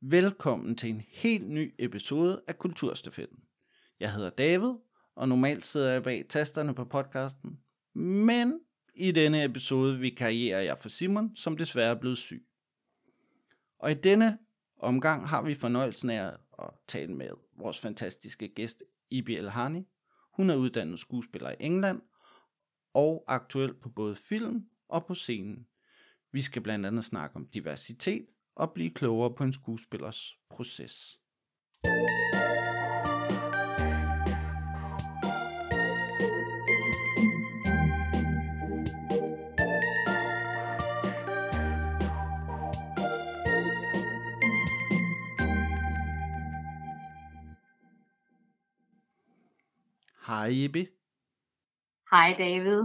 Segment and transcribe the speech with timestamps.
[0.00, 3.38] Velkommen til en helt ny episode af Kulturstafetten.
[4.00, 4.74] Jeg hedder David,
[5.14, 7.60] og normalt sidder jeg bag tasterne på podcasten,
[7.94, 8.60] men
[8.94, 12.46] i denne episode vikarierer jeg for Simon, som desværre er blevet syg.
[13.78, 14.38] Og i denne
[14.76, 19.88] omgang har vi fornøjelsen af at tale med vores fantastiske gæst, Ibi Elhani.
[20.36, 22.02] Hun er uddannet skuespiller i England,
[22.94, 25.66] og aktuel på både film og på scenen.
[26.32, 28.26] Vi skal blandt andet snakke om diversitet
[28.58, 31.18] og blive klogere på en skuespillers proces.
[50.26, 50.86] Hej Ibi.
[52.10, 52.82] Hej David.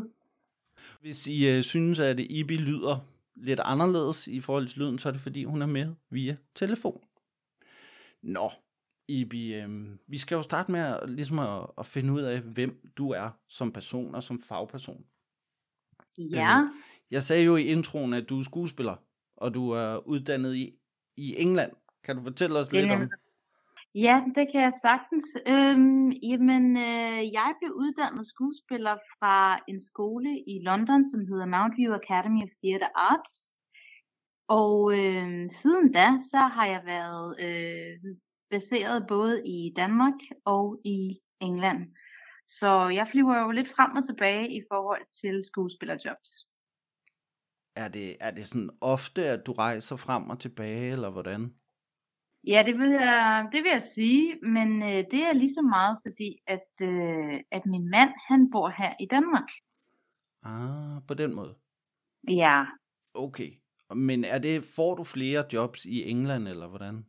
[1.02, 5.14] Hvis I øh, synes, at Ibi lyder lidt anderledes i forhold til lyden, så er
[5.14, 7.02] det fordi, hun er med via telefon.
[8.22, 8.52] Nå,
[9.08, 12.92] Ibi, øh, vi skal jo starte med at, ligesom at, at finde ud af, hvem
[12.98, 15.06] du er som person og som fagperson.
[16.18, 16.60] Ja.
[16.60, 16.68] Øh,
[17.12, 18.96] jeg sagde jo i introen, at du er skuespiller,
[19.38, 20.74] og du er uddannet i,
[21.18, 21.72] i England.
[22.04, 23.10] Kan du fortælle os lidt om
[23.96, 25.28] Ja, det kan jeg sagtens.
[25.48, 31.94] Øhm, jamen, øh, jeg blev uddannet skuespiller fra en skole i London, som hedder Mountview
[31.94, 33.36] Academy of Theatre Arts.
[34.48, 38.16] Og øh, siden da, så har jeg været øh,
[38.50, 41.82] baseret både i Danmark og i England.
[42.48, 46.30] Så jeg flyver jo lidt frem og tilbage i forhold til skuespillerjobs.
[47.76, 51.63] Er det, er det sådan ofte, at du rejser frem og tilbage, eller hvordan?
[52.48, 55.98] Ja, det vil jeg, det vil jeg sige, men øh, det er lige så meget
[56.08, 59.50] fordi, at, øh, at min mand, han bor her i Danmark.
[60.44, 61.56] Ah, på den måde.
[62.30, 62.66] Ja,
[63.14, 63.52] Okay.
[63.96, 67.06] Men er det, får du flere jobs i England, eller hvordan?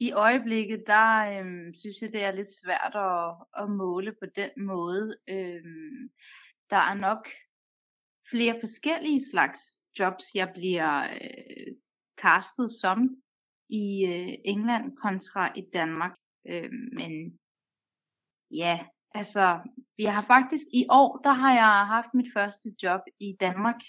[0.00, 4.50] i øjeblikket, der øh, synes jeg, det er lidt svært at, at måle på den
[4.56, 5.16] måde.
[5.28, 5.64] Øh,
[6.70, 7.28] der er nok
[8.30, 9.60] flere forskellige slags
[9.98, 11.74] jobs, jeg bliver øh,
[12.22, 13.21] castet som
[13.72, 16.14] i øh, England kontra i Danmark.
[16.48, 17.38] Øh, men
[18.50, 18.80] ja,
[19.14, 19.60] altså,
[19.98, 23.80] jeg har faktisk i år, der har jeg haft mit første job i Danmark.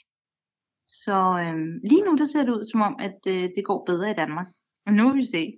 [0.88, 1.56] Så øh,
[1.90, 4.48] lige nu, der ser det ud som om, at øh, det går bedre i Danmark.
[4.86, 5.54] Og nu vil vi se.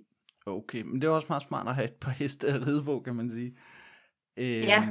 [0.46, 3.00] Okay, men det er også meget smart at have et par heste at ride på,
[3.00, 3.58] kan man sige.
[4.36, 4.88] Øhm, Ja.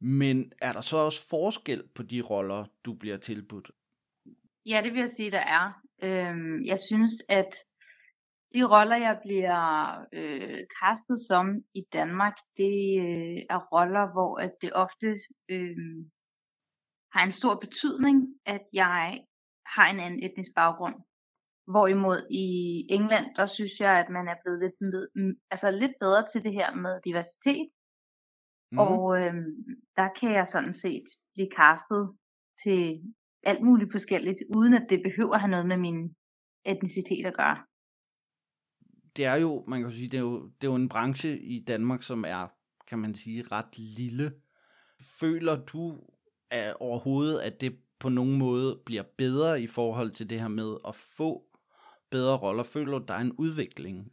[0.00, 3.70] Men er der så også forskel på de roller, du bliver tilbudt?
[4.66, 5.82] Ja, det vil jeg sige, der er.
[6.02, 7.54] Øhm, jeg synes, at
[8.54, 9.60] de roller, jeg bliver
[10.12, 12.76] øh, castet som i Danmark, det
[13.06, 15.08] øh, er roller, hvor at det ofte
[15.48, 15.76] øh,
[17.14, 18.16] har en stor betydning,
[18.46, 19.24] at jeg
[19.74, 20.94] har en anden etnisk baggrund.
[21.72, 22.46] Hvorimod i
[22.96, 26.44] England, der synes jeg, at man er blevet lidt, med, mm, altså lidt bedre til
[26.44, 27.68] det her med diversitet.
[28.72, 28.78] Mhm.
[28.78, 29.52] Og øhm,
[29.96, 32.04] der kan jeg sådan set blive castet
[32.62, 32.80] til
[33.42, 36.14] alt muligt forskelligt, uden at det behøver at have noget med min
[36.64, 37.58] etnicitet at gøre.
[39.16, 41.64] Det er jo, man kan sige, det er jo, det er jo en branche i
[41.64, 42.48] Danmark, som er,
[42.86, 44.32] kan man sige, ret lille.
[45.20, 46.00] Føler du
[46.50, 50.76] at overhovedet, at det på nogen måde bliver bedre i forhold til det her med
[50.88, 51.44] at få
[52.10, 52.62] bedre roller?
[52.62, 54.12] Føler du, der er en udvikling?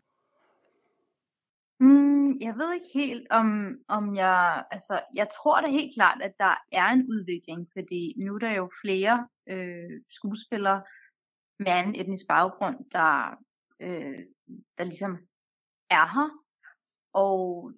[1.80, 4.66] Mm, jeg ved ikke helt, om, om jeg...
[4.72, 8.52] Altså, jeg tror da helt klart, at der er en udvikling, fordi nu er der
[8.52, 10.82] jo flere øh, skuespillere
[11.60, 13.38] med anden etnisk baggrund, der,
[13.82, 14.20] øh,
[14.78, 15.18] der ligesom
[15.90, 16.30] er her.
[17.14, 17.72] Og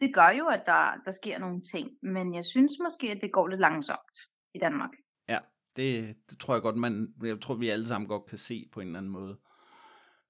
[0.00, 1.90] det gør jo, at der, der sker nogle ting.
[2.02, 4.18] Men jeg synes måske, at det går lidt langsomt
[4.54, 4.90] i Danmark.
[5.28, 5.38] Ja,
[5.76, 8.80] det, det tror jeg godt, man, jeg tror, vi alle sammen godt kan se på
[8.80, 9.38] en eller anden måde.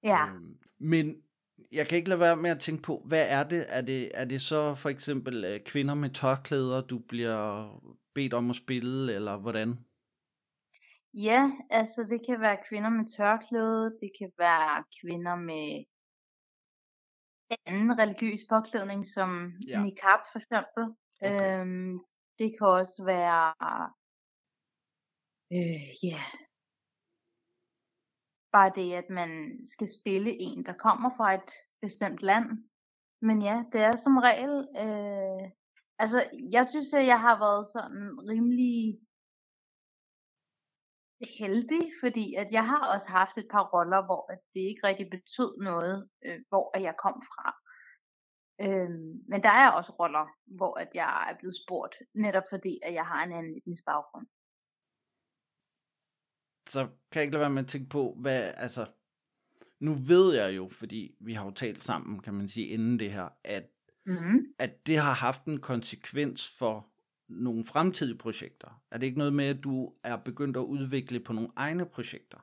[0.03, 0.27] Ja.
[0.27, 1.23] Øhm, men
[1.71, 3.65] jeg kan ikke lade være med at tænke på, hvad er det?
[3.69, 7.69] Er det, er det så for eksempel øh, kvinder med tørklæder, du bliver
[8.15, 9.79] bedt om at spille, eller hvordan?
[11.13, 15.83] Ja, altså det kan være kvinder med tørklæde, det kan være kvinder med
[17.65, 19.29] anden religiøs påklædning, som
[19.67, 19.81] Ja.
[19.83, 20.83] niqab for eksempel.
[21.21, 21.61] Okay.
[21.61, 21.99] Øhm,
[22.39, 23.53] det kan også være,
[25.55, 26.21] øh, ja,
[28.51, 29.31] bare det, at man
[29.73, 31.51] skal spille en, der kommer fra et
[31.81, 32.47] bestemt land.
[33.21, 35.51] Men ja, det er som regel, øh,
[35.99, 36.19] altså
[36.51, 38.99] jeg synes, at jeg har været sådan rimelig
[41.39, 45.09] heldig, fordi at jeg har også haft et par roller, hvor at det ikke rigtig
[45.09, 47.55] betød noget, øh, hvor at jeg kom fra.
[48.63, 52.93] Øhm, men der er også roller, hvor at jeg er blevet spurgt, netop fordi at
[52.93, 54.27] jeg har en anden etnisk baggrund.
[56.69, 58.91] Så kan jeg ikke lade være med at tænke på, hvad, altså,
[59.79, 63.11] nu ved jeg jo, fordi vi har jo talt sammen, kan man sige, inden det
[63.11, 63.69] her, at,
[64.05, 64.39] Mm-hmm.
[64.59, 66.88] at det har haft en konsekvens for
[67.29, 68.81] nogle fremtidige projekter.
[68.91, 72.37] Er det ikke noget med, at du er begyndt at udvikle på nogle egne projekter?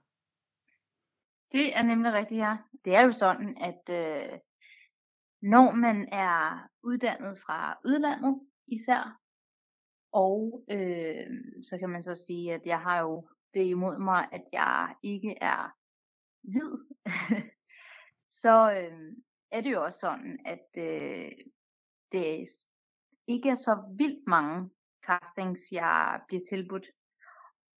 [1.52, 2.56] Det er nemlig rigtigt, ja.
[2.84, 4.38] Det er jo sådan, at øh,
[5.42, 9.20] når man er uddannet fra udlandet især,
[10.12, 11.26] og øh,
[11.70, 15.34] så kan man så sige, at jeg har jo det imod mig, at jeg ikke
[15.40, 15.76] er
[16.42, 16.72] hvid,
[18.42, 19.12] så øh,
[19.50, 21.30] er det jo også sådan, at øh,
[22.12, 22.48] det
[23.26, 24.70] ikke er så vildt mange
[25.06, 26.86] castings, jeg bliver tilbudt.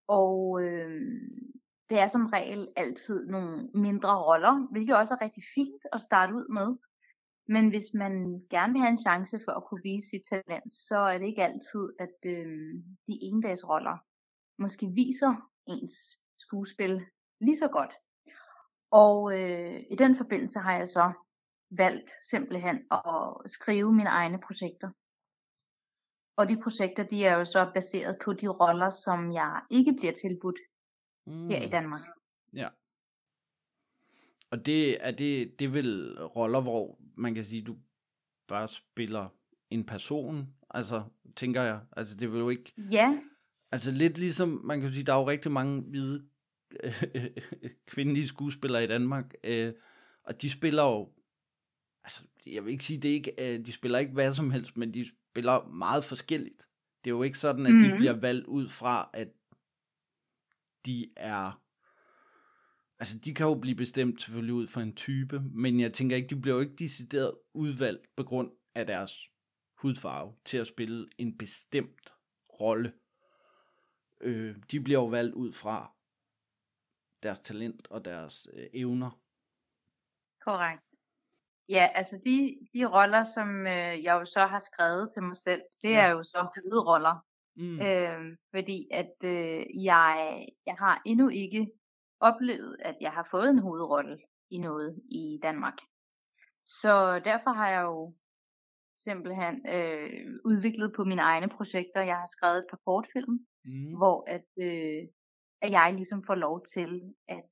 [0.07, 1.01] Og øh,
[1.89, 6.33] det er som regel altid nogle mindre roller, hvilket også er rigtig fint at starte
[6.33, 6.77] ud med.
[7.47, 8.13] Men hvis man
[8.49, 11.43] gerne vil have en chance for at kunne vise sit talent, så er det ikke
[11.43, 12.73] altid, at øh,
[13.07, 13.97] de endagsroller
[14.61, 15.33] måske viser
[15.67, 15.93] ens
[16.37, 17.05] skuespil
[17.41, 17.93] lige så godt.
[18.91, 21.11] Og øh, i den forbindelse har jeg så
[21.69, 24.89] valgt simpelthen at skrive mine egne projekter.
[26.37, 30.13] Og de projekter, de er jo så baseret på de roller, som jeg ikke bliver
[30.13, 30.59] tilbudt
[31.27, 31.49] Mm.
[31.49, 32.01] her i Danmark.
[32.53, 32.67] Ja.
[34.51, 37.77] Og det er det, det er vel roller, hvor man kan sige, du
[38.47, 39.29] bare spiller
[39.69, 41.03] en person, altså
[41.35, 41.79] tænker jeg.
[41.97, 43.19] Altså det vil jo ikke, Ja,
[43.71, 46.27] altså lidt ligesom, man kan sige, der er jo rigtig mange hvide
[47.91, 49.73] kvindelige skuespillere i Danmark, øh,
[50.23, 51.09] og de spiller jo,
[52.03, 54.93] altså jeg vil ikke sige, det ikke, øh, de spiller ikke hvad som helst, men
[54.93, 55.05] de
[55.37, 56.67] spiller meget forskelligt.
[57.03, 57.97] Det er jo ikke sådan, at de Mhm.
[57.97, 59.27] bliver valgt ud fra, at
[60.85, 61.61] de er
[62.99, 66.27] Altså, de kan jo blive bestemt selvfølgelig ud fra en type, men jeg tænker ikke,
[66.35, 69.19] de bliver jo ikke decideret udvalgt på grund af deres
[69.75, 72.13] hudfarve til at spille en bestemt
[72.61, 72.93] rolle.
[74.21, 75.91] Øh, de bliver jo valgt ud fra
[77.23, 79.19] deres talent og deres øh, evner.
[80.41, 80.83] korrekt.
[81.69, 85.61] Ja, altså de, de roller, som øh, jeg jo så har skrevet til mig selv,
[85.83, 86.05] det Ja.
[86.05, 87.15] er jo så hovedroller.
[87.55, 87.79] Mm.
[87.81, 91.71] Øh, fordi at øh, jeg, jeg har endnu ikke
[92.19, 94.17] oplevet, at jeg har fået en hovedrolle
[94.49, 95.73] i noget i Danmark.
[96.65, 98.13] Så derfor har jeg jo
[98.99, 100.09] simpelthen øh,
[100.45, 102.01] udviklet på mine egne projekter.
[102.01, 103.97] Jeg har skrevet et par kortfilm, Mm.
[103.97, 105.07] hvor at, øh,
[105.61, 107.49] at jeg ligesom får lov til at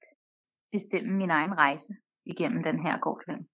[0.71, 1.93] bestemme min egen rejse
[2.25, 3.47] igennem den her kortfilm.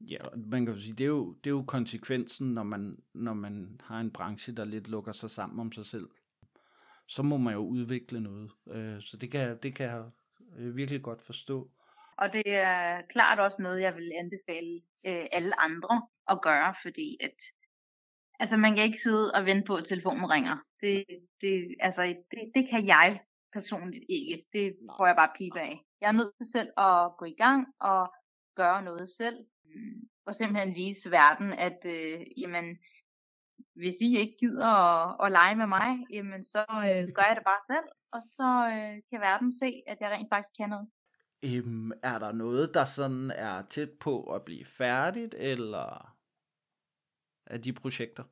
[0.00, 3.34] Ja, man kan jo sige, det er jo, det er jo konsekvensen, når man, når
[3.34, 6.08] man har en branche, der lidt lukker sig sammen om sig selv.
[7.06, 8.50] Så må man jo udvikle noget.
[8.70, 10.04] Øh, så det kan, det kan jeg
[10.58, 11.70] øh, virkelig godt forstå.
[12.16, 17.16] Og det er klart også noget, jeg vil anbefale øh, alle andre at gøre, fordi
[17.20, 17.36] at
[18.40, 20.56] altså man kan ikke sidde og vente på, at telefonen ringer.
[20.80, 21.04] Det,
[21.40, 23.20] det, altså, det, det kan jeg
[23.52, 24.44] personligt ikke.
[24.52, 25.80] Det får jeg bare pipe af.
[26.00, 28.14] Jeg er nødt til selv at gå i gang og
[28.56, 29.36] gøre noget selv.
[30.26, 32.78] Og simpelthen vise verden, at øh, jamen,
[33.74, 37.44] hvis I ikke gider at, at lege med mig, jamen så øh, gør jeg det
[37.44, 37.88] bare selv.
[38.12, 40.88] Og så øh, kan verden se, at jeg rent faktisk kan noget.
[41.44, 46.16] Øhm, er der noget, der sådan er tæt på at blive færdigt, eller
[47.46, 48.24] af de projekter?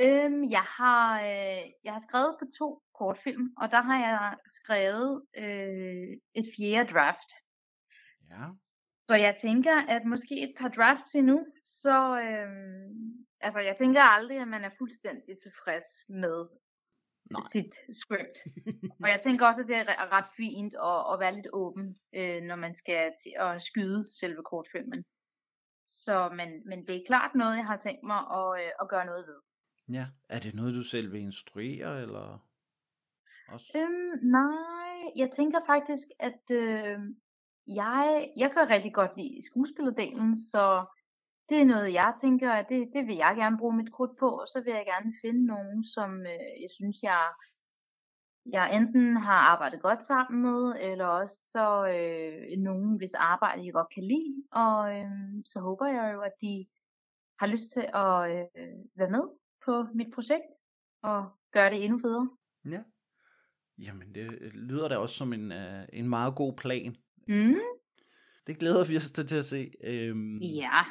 [0.00, 5.22] Øhm, jeg har øh, jeg har skrevet på to kortfilm, og der har jeg skrevet
[5.36, 7.30] øh, et fjerde draft.
[8.30, 8.46] Ja.
[9.08, 12.48] Så jeg tænker, at måske et par drafts endnu, så øh,
[13.40, 16.46] altså jeg tænker aldrig, at man er fuldstændig tilfreds med
[17.30, 17.40] Nej.
[17.52, 18.38] sit script.
[19.02, 21.98] og jeg tænker også, at det er re- ret fint at, at være lidt åben,
[22.14, 25.04] øh, når man skal til at skyde selve kortfilmen.
[25.86, 29.06] Så, men, men det er klart noget, jeg har tænkt mig at, øh, at gøre
[29.06, 29.40] noget ved.
[29.98, 30.06] Ja.
[30.28, 32.46] Er det noget, du selv vil instruere, eller?
[33.48, 33.72] Også?
[33.76, 36.98] Øhm, nej, jeg tænker faktisk, at øh,
[37.66, 40.84] jeg, jeg kan rigtig godt lide skuespillerdelen, så
[41.48, 44.28] det er noget, jeg tænker, at det, det vil jeg gerne bruge mit krudt på,
[44.28, 47.22] og så vil jeg gerne finde nogen, som øh, jeg synes, jeg,
[48.46, 53.72] jeg enten har arbejdet godt sammen med, eller også så øh, nogen, hvis arbejde jeg
[53.72, 55.10] godt kan lide, og øh,
[55.46, 56.66] så håber jeg jo, at de
[57.38, 59.24] har lyst til at øh, være med
[59.64, 60.52] på mit projekt,
[61.02, 62.30] og gøre det endnu federe.
[62.64, 62.82] Ja.
[63.78, 66.96] Jamen, det øh, lyder da også som en, øh, en meget god plan.
[67.28, 67.54] Mm,
[68.46, 69.70] Det glæder vi os til til at se.
[69.84, 70.82] Øhm, ja.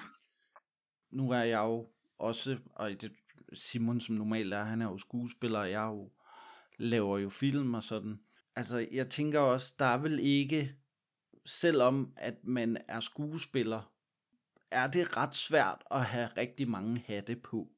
[1.11, 3.11] nu er jeg jo også, og det,
[3.53, 6.11] Simon som normalt er, han er jo skuespiller, og jeg jo,
[6.77, 8.19] laver jo film og sådan.
[8.55, 10.75] Altså, jeg tænker også, der er vel ikke,
[11.45, 13.93] selvom at man er skuespiller,
[14.71, 17.69] er det ret svært at have rigtig mange hatte på.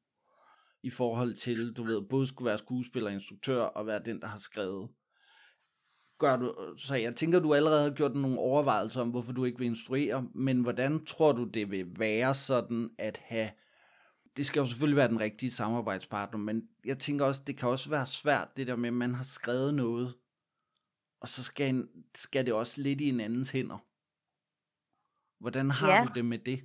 [0.84, 4.38] I forhold til, du ved, både skulle være skuespiller, instruktør og være den, der har
[4.38, 4.90] skrevet.
[6.26, 9.60] Gør du, så jeg tænker, du allerede har gjort nogle overvejelser om, hvorfor du ikke
[9.60, 13.50] vil instruere, men hvordan tror du, det vil være sådan at have,
[14.38, 17.90] det skal jo selvfølgelig være den rigtige samarbejdspartner, men jeg tænker også, det kan også
[17.90, 20.16] være svært, det der med, at man har skrevet noget,
[21.22, 23.78] og så skal, en, skal det også lidt i en andens hænder.
[25.40, 26.06] Hvordan har Ja.
[26.08, 26.60] du det med det?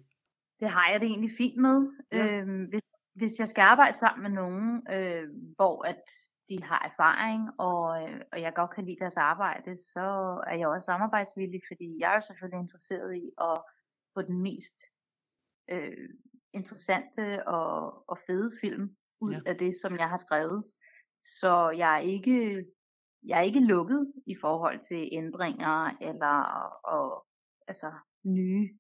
[0.60, 1.88] Det har jeg det egentlig fint med.
[2.12, 2.26] Ja.
[2.26, 2.82] Øhm, hvis,
[3.14, 5.24] hvis jeg skal arbejde sammen med nogen, øh,
[5.56, 6.02] hvor at
[6.50, 10.06] de har erfaring, og, øh, og jeg godt kan lide deres arbejde, så
[10.46, 13.56] er jeg også samarbejdsvillig, fordi jeg er selvfølgelig interesseret i at
[14.14, 14.78] få den mest
[15.70, 16.08] øh,
[16.52, 19.40] interessante og, og fede film ud Ja.
[19.46, 20.64] af det, som jeg har skrevet.
[21.24, 22.66] Så jeg er ikke,
[23.26, 26.36] jeg er ikke lukket i forhold til ændringer eller
[26.84, 27.26] og,
[27.68, 27.92] altså
[28.24, 28.78] nye,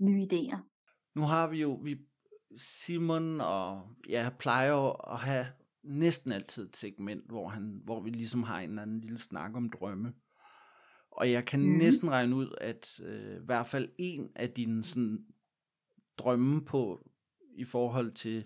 [0.00, 0.58] nye idéer.
[1.14, 1.98] Nu har vi jo, vi,
[2.56, 5.46] Simon og jeg plejer jo at have
[5.88, 9.56] næsten altid et segment, hvor, han, hvor vi ligesom har en eller anden lille snak
[9.56, 10.14] om drømme.
[11.10, 11.66] Og jeg kan mm.
[11.66, 15.26] næsten regne ud, at øh, i hvert fald en af dine sådan,
[16.18, 17.10] drømme på
[17.54, 18.44] i forhold til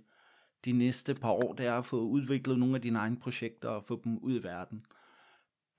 [0.65, 3.85] de næste par år, det er at få udviklet nogle af dine egne projekter og
[3.85, 4.87] få dem ud i verden.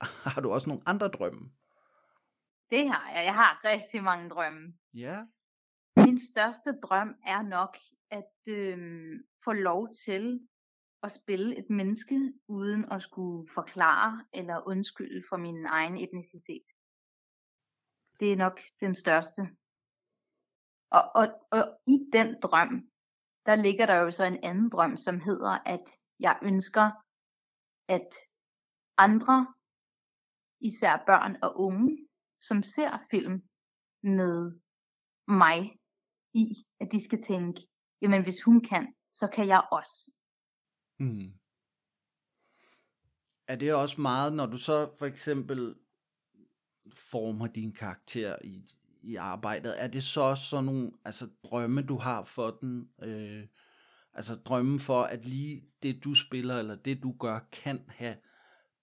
[0.34, 1.50] Har du også nogle andre drømme?
[2.70, 3.24] Det har jeg.
[3.24, 4.74] Jeg har rigtig mange drømme.
[4.94, 5.24] Ja.
[5.96, 7.76] Min største drøm er nok
[8.10, 10.40] at øhm, få lov til
[11.04, 16.66] at spille et menneske, uden at skulle forklare eller undskylde for min egen etnicitet.
[18.20, 19.42] Det er nok den største.
[20.90, 22.74] Og, og, og i den drøm,
[23.46, 25.86] der ligger der jo så en anden drøm, som hedder, at
[26.20, 26.86] jeg ønsker,
[27.88, 28.08] at
[28.98, 29.54] andre,
[30.60, 32.08] især børn og unge,
[32.40, 33.42] som ser film
[34.02, 34.60] med
[35.28, 35.58] mig
[36.34, 36.46] i,
[36.80, 37.60] at de skal tænke,
[38.02, 40.12] jamen hvis hun kan, så kan jeg også.
[40.98, 41.32] Mm.
[43.48, 45.74] Er det også meget, når du så for eksempel
[46.94, 48.62] former din karakter i,
[49.02, 52.88] i arbejdet, er det så også sådan nogle altså, drømme, du har for den?
[53.02, 53.46] Øh,
[54.12, 58.16] altså drømme for, at lige det, du spiller, eller det, du gør, kan have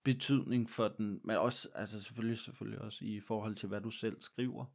[0.03, 4.22] betydning for den, men også, altså selvfølgelig, selvfølgelig også i forhold til, hvad du selv
[4.22, 4.65] skriver.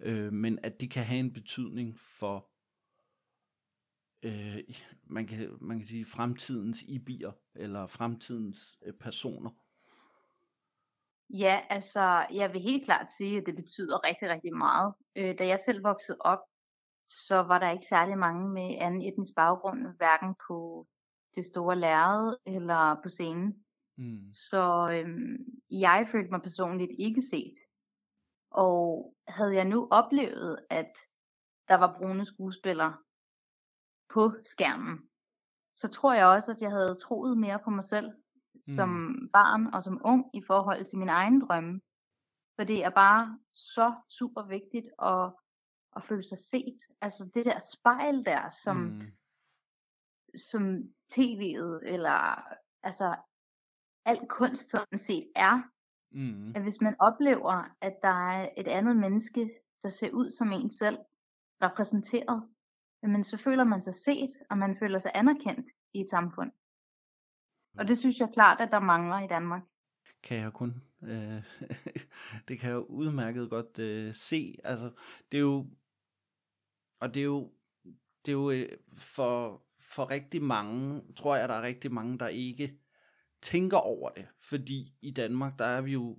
[0.00, 2.47] Øh, men at det kan have en betydning for
[4.22, 4.58] øh,
[5.04, 9.50] man, kan, man kan sige fremtidens ibier, eller fremtidens øh, personer.
[11.30, 14.94] Ja, altså, jeg vil helt klart sige, at det betyder rigtig, rigtig meget.
[15.16, 16.38] Øh, da jeg selv voksede op,
[17.08, 20.86] så var der ikke særlig mange med anden etnisk baggrund, hverken på
[21.34, 23.64] det store lærred eller på scenen.
[23.96, 24.32] Mm.
[24.32, 25.36] Så øhm,
[25.70, 27.54] jeg følte mig personligt ikke set.
[28.50, 30.92] Og havde jeg nu oplevet, at
[31.68, 32.96] der var brune skuespillere
[34.10, 35.08] på skærmen,
[35.74, 38.12] så tror jeg også, at jeg havde troet mere på mig selv
[38.76, 41.80] som barn og som ung i forhold til min egen drømme.
[42.56, 45.32] For det er bare så super vigtigt at,
[45.96, 46.78] at føle sig set.
[47.00, 49.02] Altså det der spejl der, som, Mm.
[50.36, 50.62] som
[51.12, 52.42] tv'et eller
[52.82, 53.16] altså
[54.04, 55.62] al kunst sådan set er,
[56.10, 56.52] Mm.
[56.56, 59.50] at hvis man oplever, at der er et andet menneske,
[59.82, 60.98] der ser ud som en selv,
[61.62, 62.48] repræsenteret,
[63.02, 66.52] jamen så føler man sig set, og man føler sig anerkendt i et samfund.
[67.78, 69.62] Og det synes jeg klart, at der mangler i Danmark.
[70.22, 70.82] kan jeg kun.
[71.02, 71.42] Øh,
[72.48, 74.58] det kan jeg udmærket godt øh, se.
[74.64, 74.90] Altså,
[75.32, 75.66] det er jo,
[77.00, 77.52] og det er jo,
[78.24, 82.28] det er jo øh, for, for rigtig mange, tror jeg, der er rigtig mange, der
[82.28, 82.78] ikke
[83.42, 84.26] tænker over det.
[84.40, 86.18] Fordi i Danmark, der er vi jo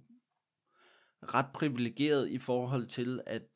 [1.24, 3.48] ret privilegeret i forhold til, at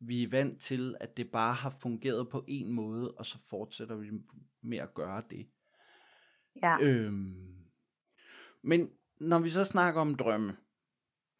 [0.00, 3.96] vi er vant til, at det bare har fungeret på en måde, og så fortsætter
[3.96, 4.10] vi
[4.62, 5.46] med at gøre det.
[6.62, 6.76] Ja.
[6.82, 7.54] Øhm,
[8.62, 8.90] men
[9.20, 10.56] når vi så snakker om drømme,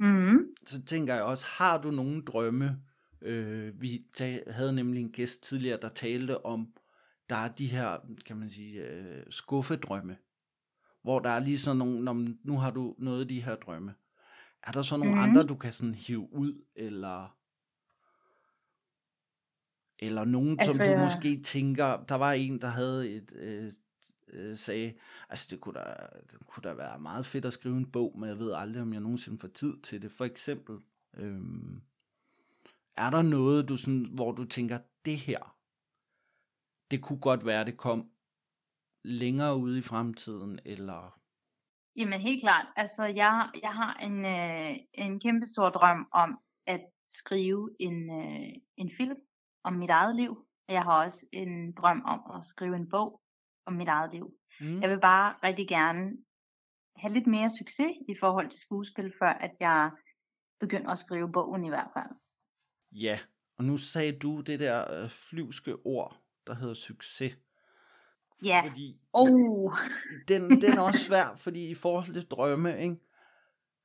[0.01, 0.55] Mm-hmm.
[0.67, 2.81] så tænker jeg også, har du nogle drømme?
[3.23, 6.73] Øh, vi ta- havde nemlig en gæst tidligere, der talte om,
[7.29, 10.17] der er de her, kan man sige, øh, skuffedrømme.
[11.03, 13.95] Hvor der er lige sådan nogle, når, nu har du noget af de her drømme.
[14.63, 15.23] Er der så nogle Mhm.
[15.23, 17.38] andre, du kan sådan hive ud, eller...
[19.99, 23.73] Eller nogen, altså, som du måske tænker, der var en, der havde et, øh,
[24.33, 24.95] øh, sagde,
[25.29, 25.85] altså det kunne, da,
[26.31, 28.93] det kunne da være meget fedt at skrive en bog, men jeg ved aldrig, om
[28.93, 30.13] jeg nogensinde får tid til det.
[30.13, 30.79] For eksempel,
[31.17, 31.83] øhm,
[32.97, 35.57] er der noget, du sådan, hvor du tænker, det her,
[36.91, 38.11] det kunne godt være, det kom
[39.05, 41.21] længere ude i fremtiden, eller...
[41.97, 42.67] Jamen helt klart.
[42.77, 48.49] Altså jeg, jeg har en, øh, en kæmpe stor drøm om at skrive en, øh,
[48.77, 49.17] en film
[49.65, 50.45] om mit eget liv.
[50.69, 53.21] Jeg har også en drøm om at skrive en bog
[53.67, 54.35] om mit eget liv.
[54.61, 54.81] Mm.
[54.81, 56.11] Jeg vil bare rigtig gerne
[56.97, 59.91] have lidt mere succes i forhold til skuespil, før at jeg
[60.61, 62.11] begynder at skrive bogen i hvert fald.
[62.93, 63.19] Ja,
[63.59, 67.39] og nu sagde du det der øh, flyvske ord, der hedder succes.
[68.45, 68.63] Ja.
[68.69, 69.73] Fordi Oh.
[70.29, 72.97] den, den er også svær, fordi i forhold til drømme, ikke?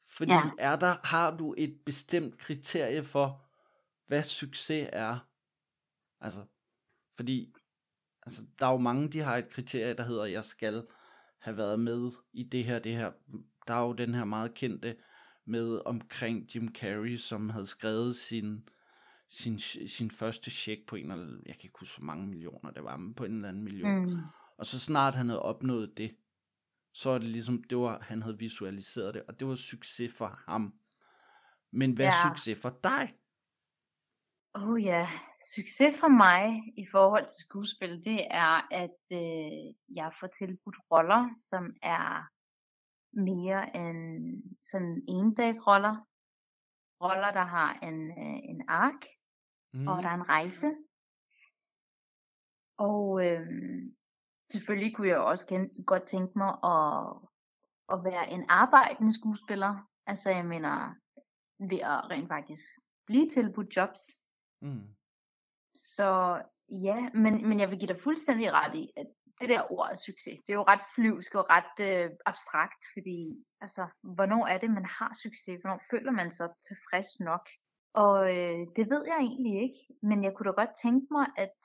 [0.08, 0.42] Fordi Ja.
[0.60, 3.42] er der, har du et bestemt kriterie for,
[4.08, 5.28] hvad succes er?
[6.24, 6.46] Altså,
[7.16, 7.54] fordi
[8.26, 10.88] altså, der er jo mange, de har et kriterie, der hedder, jeg skal
[11.40, 13.12] have været med i det her, det her.
[13.68, 14.96] Der er jo den her meget kendte
[15.46, 18.70] med omkring Jim Carrey, som havde skrevet sin,
[19.30, 22.84] sin, sin første check på en eller jeg kan ikke huske, hvor mange millioner det
[22.84, 24.06] var, men på en eller anden million.
[24.14, 24.20] Mm.
[24.58, 26.16] Og så snart han havde opnået det,
[26.94, 30.40] så er det ligesom, det var, han havde visualiseret det, og det var succes for
[30.48, 30.74] ham.
[31.72, 32.30] Men hvad er Ja.
[32.30, 33.16] succes for dig?
[34.56, 35.08] Oh ja,
[35.56, 41.30] succes for mig i forhold til skuespil, det er, at øh, jeg får tilbudt roller,
[41.50, 42.28] som er
[43.22, 45.96] mere end sådan endagsroller.
[47.04, 49.06] Roller, der har en, øh, en ark,
[49.76, 49.88] Mm.
[49.88, 50.76] og der er en rejse.
[52.78, 53.48] Og øh,
[54.52, 57.18] selvfølgelig kunne jeg også ken- godt tænke mig at,
[57.94, 59.90] at være en arbejdende skuespiller.
[60.06, 60.96] Altså jeg mener,
[61.60, 62.62] ved at rent faktisk
[63.06, 64.02] blive tilbudt jobs.
[64.64, 64.88] Mm.
[65.76, 69.08] Så ja, men, men jeg vil give dig fuldstændig ret i, at
[69.42, 73.88] det der ord succes, det er jo ret flyvsk og ret øh, abstrakt, fordi altså,
[74.02, 75.62] hvornår er det, man har succes?
[75.62, 77.50] Hvornår føler man sig tilfreds nok?
[77.94, 81.56] Og øh, det ved jeg egentlig ikke, men jeg kunne da godt tænke mig at,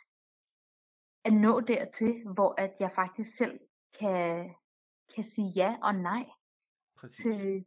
[1.24, 3.60] at nå dertil, hvor at jeg faktisk selv
[3.98, 4.54] kan,
[5.14, 6.24] kan sige ja og nej
[7.00, 7.22] Præcis.
[7.22, 7.64] til,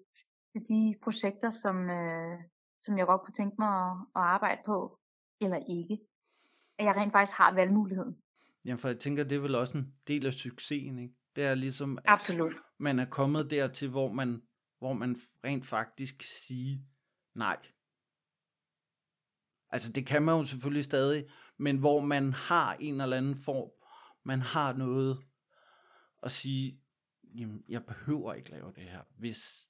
[0.52, 2.40] til de projekter, som, øh,
[2.82, 5.00] som jeg godt kunne tænke mig at, at arbejde på,
[5.42, 6.00] eller ikke.
[6.78, 8.18] At jeg rent faktisk har valgmuligheden.
[8.66, 11.16] Jamen, for jeg tænker, det er vel også en del af succesen, ikke?
[11.36, 12.54] Det er ligesom, at Absolut.
[12.78, 14.42] man er kommet dertil, hvor man,
[14.80, 16.86] hvor man rent faktisk kan sige
[17.36, 17.58] nej.
[19.70, 21.26] Altså, det kan man jo selvfølgelig stadig,
[21.58, 23.70] men hvor man har en eller anden form,
[24.24, 25.26] man har noget
[26.24, 26.80] at sige,
[27.36, 29.68] jamen, jeg behøver ikke lave det her, hvis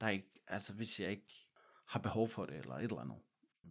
[0.00, 1.48] der ikke, altså hvis jeg ikke
[1.86, 3.18] har behov for det, eller et eller andet.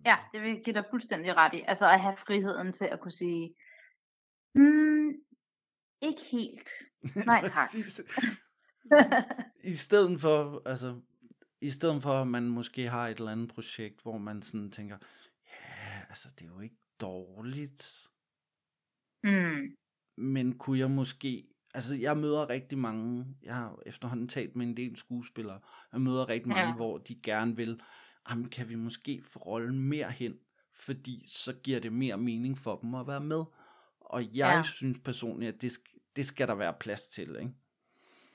[0.06, 1.64] Ja, det vil give dig fuldstændig ret i.
[1.68, 3.56] Altså at have friheden til at kunne sige,
[4.54, 5.10] hmm,
[6.02, 6.70] ikke helt.
[7.26, 7.70] Nej, tak.
[9.64, 11.02] I stedet for, altså,
[11.62, 14.98] i stedet for, at man måske har et eller andet projekt, hvor man sådan tænker,
[15.48, 18.08] ja, altså, det er jo ikke dårligt,
[19.24, 19.76] mm,
[20.18, 24.78] men kunne jeg måske, altså, jeg møder rigtig mange, jeg har efterhånden talt med en
[24.78, 25.60] del skuespillere,
[25.92, 26.76] jeg møder rigtig mange, Ja.
[26.76, 27.82] hvor de gerne vil,
[28.30, 30.40] jamen, kan vi måske få rollen mere hen,
[30.74, 33.44] fordi så giver det mere mening for dem at være med.
[34.00, 34.64] Og jeg Ja.
[34.64, 35.72] synes personligt, at det,
[36.16, 37.54] det skal der være plads til, ikke?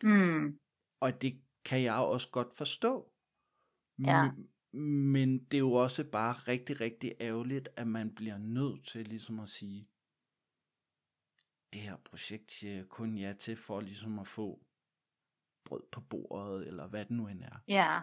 [0.02, 0.58] mm,
[1.00, 3.12] Og det kan jeg også godt forstå.
[3.98, 4.28] Ja.
[4.28, 9.06] M- Men det er jo også bare rigtig, rigtig ærgerligt, at man bliver nødt til
[9.08, 9.88] ligesom at sige,
[11.72, 14.66] det her projekt siger jeg kun ja til for ligesom at få
[15.64, 17.58] brød på bordet, eller hvad det nu end er.
[17.68, 18.00] ja,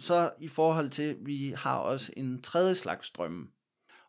[0.00, 3.50] Så i forhold til, vi har også en tredje slags drømme.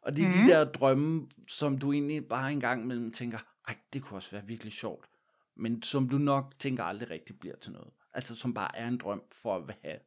[0.01, 0.33] Og det er mm.
[0.35, 0.45] Mhm.
[0.45, 4.31] de der drømme, som du egentlig bare en gang imellem tænker, ej, det kunne også
[4.31, 5.09] være virkelig sjovt.
[5.55, 7.93] Men som du nok tænker aldrig rigtig bliver til noget.
[8.13, 9.99] Altså som bare er en drøm for at have.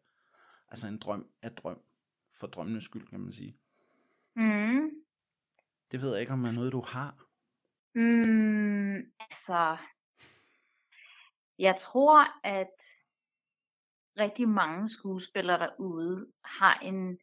[0.68, 1.81] Altså en drøm er drøm.
[2.38, 3.57] For drømmenes skyld, kan man sige.
[4.37, 4.90] mm,
[5.90, 7.27] Det ved jeg ikke, om er noget, du har.
[7.94, 9.77] mm, altså,
[11.59, 12.70] jeg tror, at
[14.18, 17.18] rigtig mange skuespillere derude har en,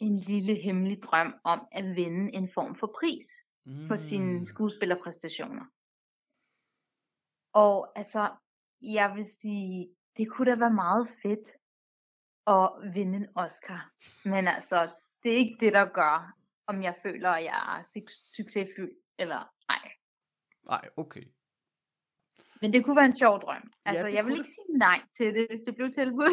[0.00, 3.26] en lille hemmelig drøm om at vinde en form for pris.
[3.68, 3.88] Mm.
[3.88, 5.64] på sine skuespillerpræstationer.
[7.52, 8.36] Og altså,
[8.82, 11.48] jeg vil sige, det kunne da være meget fedt
[12.46, 13.92] at vinde en Oscar.
[14.24, 14.90] Men altså,
[15.22, 16.32] det er ikke det, der gør,
[16.66, 19.92] om jeg føler, at jeg er suc- succesfyldt eller ej.
[20.64, 21.24] Nej, okay.
[22.60, 23.70] Men det kunne være en sjov drøm.
[23.84, 26.32] Altså, det jeg vil kunne ikke sige nej til det, hvis det blev tilbudt.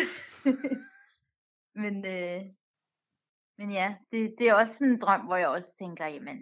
[1.84, 2.42] men, øh,
[3.58, 6.38] men ja, det, det er også sådan en drøm, hvor jeg også tænker, jamen,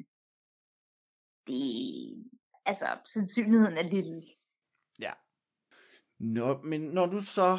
[1.47, 1.61] det,
[2.65, 4.21] altså, sandsynligheden er lille.
[4.99, 5.13] Ja.
[6.19, 7.57] Nå, men når du så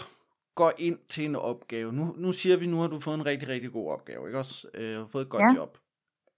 [0.54, 3.48] går ind til en opgave, nu, nu siger vi nu, har du fået en rigtig,
[3.48, 4.68] rigtig god opgave, ikke også?
[4.74, 5.54] Øh, har fået et godt Ja.
[5.60, 5.78] job.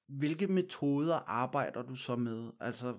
[0.08, 2.52] Hvilke metoder arbejder du så med?
[2.60, 2.96] Altså,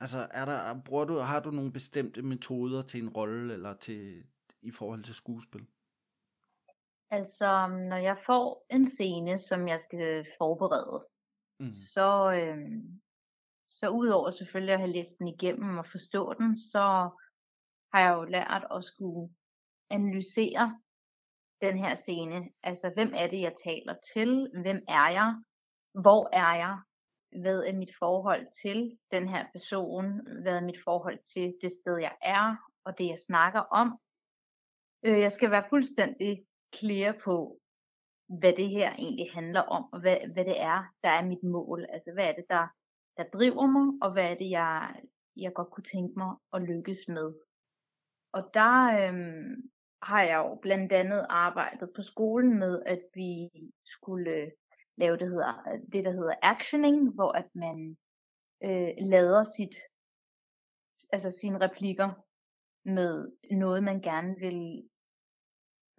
[0.00, 4.24] altså er der, bruger du, har du nogle bestemte metoder til en rolle, eller til,
[4.62, 5.66] i forhold til skuespil?
[7.10, 11.06] Altså, når jeg får en scene, som jeg skal forberede,
[11.60, 11.72] Mm.
[11.94, 13.00] så, øhm,
[13.68, 17.10] så udover selvfølgelig at have læst den igennem og forstå den, så
[17.92, 19.34] har jeg jo lært at skulle
[19.90, 20.80] analysere
[21.60, 22.50] den her scene.
[22.62, 24.30] Altså, hvem er det, jeg taler til?
[24.62, 25.30] Hvem er jeg?
[26.04, 26.78] Hvor er jeg?
[27.40, 30.20] Hvad er mit forhold til den her person?
[30.42, 32.56] Hvad er mit forhold til det sted, jeg er?
[32.84, 33.98] Og det, jeg snakker om?
[35.06, 37.60] Øh, jeg skal være fuldstændig clear på,
[38.28, 41.86] hvad det her egentlig handler om, og hvad, hvad det er, der er mit mål.
[41.88, 42.66] Altså, hvad er det, der,
[43.16, 45.00] der driver mig, og hvad er det, jeg,
[45.36, 47.34] jeg godt kunne tænke mig at lykkes med.
[48.32, 49.70] Og der øhm,
[50.02, 53.50] har jeg jo blandt andet arbejdet på skolen med, at vi
[53.84, 54.52] skulle
[54.96, 57.96] lave det, hedder, det der hedder actioning, hvor at man
[58.64, 59.74] øh, lader sit,
[61.12, 62.10] altså sine replikker
[62.84, 64.88] med noget, man gerne vil,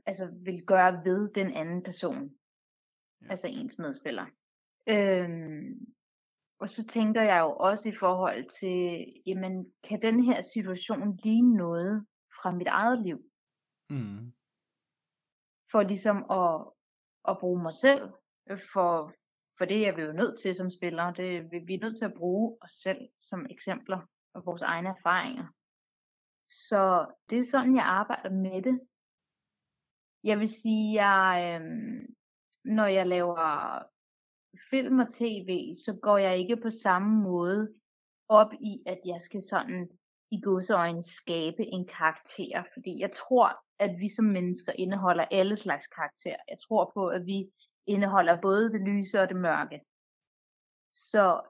[0.05, 2.37] altså vil gøre ved den anden person.
[3.21, 3.29] Ja.
[3.29, 4.25] Altså ens medspiller.
[4.87, 5.95] Øhm,
[6.59, 11.57] og så tænker jeg jo også i forhold til, jamen, kan den her situation ligne
[11.57, 12.05] noget
[12.41, 13.17] fra mit eget liv?
[13.89, 14.33] Mm.
[15.71, 16.71] For ligesom at,
[17.27, 18.11] at bruge mig selv,
[18.73, 19.13] for,
[19.57, 21.13] for det er vi jo nødt til som spillere.
[21.17, 23.99] Det, vi er nødt til at bruge os selv som eksempler
[24.33, 25.47] og vores egne erfaringer.
[26.49, 28.79] Så det er sådan, jeg arbejder med det.
[30.23, 32.01] Jeg vil sige, jeg, øh,
[32.63, 33.79] når jeg laver
[34.69, 37.73] film og tv, så går jeg ikke på samme måde
[38.27, 39.89] op i, at jeg skal sådan
[40.31, 42.63] i godseøjne skabe en karakter.
[42.73, 43.47] Fordi jeg tror,
[43.79, 46.41] at vi som mennesker indeholder alle slags karakterer.
[46.49, 47.49] Jeg tror på, at vi
[47.87, 49.81] indeholder både det lyse og det mørke.
[50.93, 51.41] Så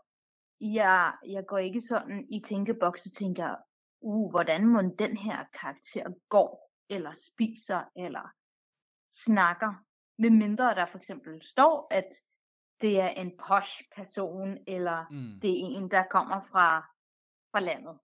[0.62, 3.56] jeg, jeg går ikke sådan i tænkeboks og tænker,
[4.02, 8.34] uh, hvordan må den her karakter går, eller spiser, eller
[9.12, 9.74] snakker.
[10.18, 12.08] Med mindre der for eksempel står, at
[12.82, 15.40] det er en posh person, eller mm.
[15.42, 16.80] det er en, der kommer fra,
[17.52, 18.00] fra landet.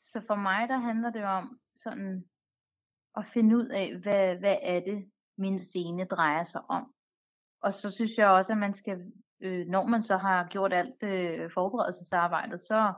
[0.00, 2.24] Så for mig, der handler det om sådan
[3.16, 6.94] at finde ud af, hvad, hvad er det, min scene drejer sig om.
[7.60, 11.02] Og så synes jeg også, at man skal, øh, når man så har gjort alt
[11.02, 12.92] øh, forberedelsesarbejdet, så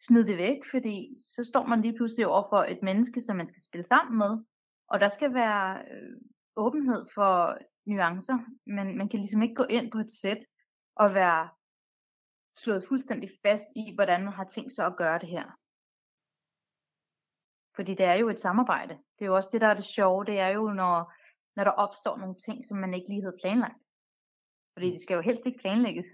[0.00, 3.48] smid det væk, fordi så står man lige pludselig over for et menneske, som man
[3.48, 4.44] skal spille sammen med.
[4.88, 6.16] Og der skal være øh,
[6.56, 8.38] åbenhed for nuancer.
[8.66, 10.38] Men man kan ligesom ikke gå ind på et sæt
[10.96, 11.48] og være
[12.56, 15.46] slået fuldstændig fast i, hvordan man har tænkt sig at gøre det her.
[17.76, 18.94] Fordi det er jo et samarbejde.
[18.94, 20.24] Det er jo også det, der er det sjove.
[20.24, 21.12] Det er jo, når,
[21.56, 23.85] når der opstår nogle ting, som man ikke lige havde planlagt.
[24.76, 26.06] Fordi det skal jo helst ikke planlægges.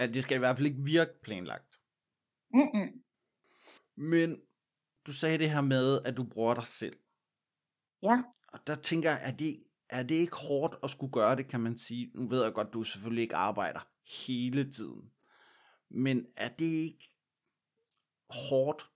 [0.00, 1.80] Ja, det skal i hvert fald ikke virke planlagt.
[2.54, 3.04] Mm-mm.
[3.96, 4.42] Men
[5.06, 6.96] du sagde det her med, at du bruger dig selv.
[8.02, 8.22] Ja.
[8.48, 11.60] Og der tænker jeg, at det er det ikke hårdt at skulle gøre det, kan
[11.60, 12.10] man sige?
[12.14, 13.80] Nu ved jeg godt, du selvfølgelig ikke arbejder
[14.26, 15.12] hele tiden.
[15.90, 17.10] Men er det ikke
[18.30, 18.90] hårdt?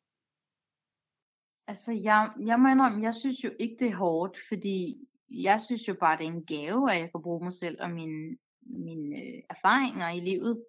[1.67, 5.89] Altså, jeg, jeg må indrømme, jeg synes jo ikke, det er hårdt, fordi jeg synes
[5.89, 9.17] jo bare, det er en gave, at jeg kan bruge mig selv og mine, mine
[9.17, 10.65] øh, erfaringer i livet.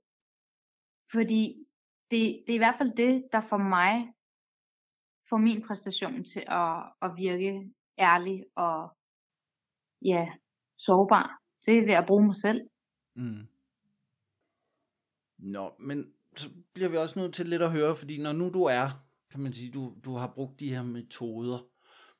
[1.11, 1.65] Fordi
[2.11, 4.13] det, det er i hvert fald det, der for mig
[5.29, 7.69] får min præstation til at, at virke
[7.99, 8.97] ærlig og
[10.05, 10.33] ja,
[10.77, 11.41] sårbar.
[11.65, 12.61] Det er ved at bruge mig selv.
[13.15, 13.47] Mm.
[15.37, 18.63] Nå, men så bliver vi også nødt til lidt at høre, fordi når nu du
[18.63, 18.87] er,
[19.31, 21.67] kan man sige, du, du har brugt de her metoder,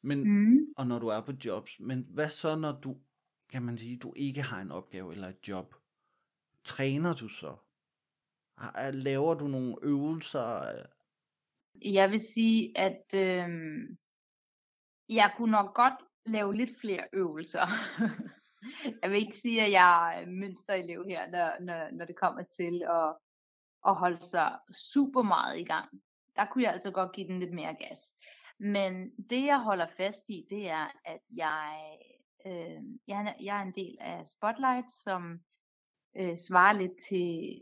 [0.02, 0.74] men, mm.
[0.78, 2.98] og når du er på jobs, men hvad så når du,
[3.50, 5.76] kan man sige, du ikke har en opgave eller et job?
[6.64, 7.56] Træner du så?
[8.94, 10.74] Laver du nogle øvelser?
[11.86, 13.50] Jeg vil sige, at øh,
[15.10, 15.94] jeg kunne nok godt
[16.26, 17.68] lave lidt flere øvelser.
[19.02, 22.84] jeg vil ikke sige, at jeg er mønsterelev her, når, når, når det kommer til
[22.90, 23.16] at,
[23.88, 25.90] at holde sig super meget i gang.
[26.36, 28.16] Der kunne jeg altså godt give den lidt mere gas.
[28.62, 31.97] Men det jeg holder fast i, det er, at jeg,
[32.45, 35.39] øh, jeg, jeg er en del af Spotlight, som
[36.15, 37.60] øh, svarer lidt til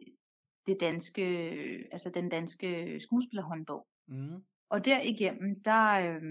[0.66, 1.24] det danske,
[1.92, 3.88] altså den danske skuespillerhåndbog.
[4.08, 4.44] Mm.
[4.70, 6.22] Og derigennem, der, øh,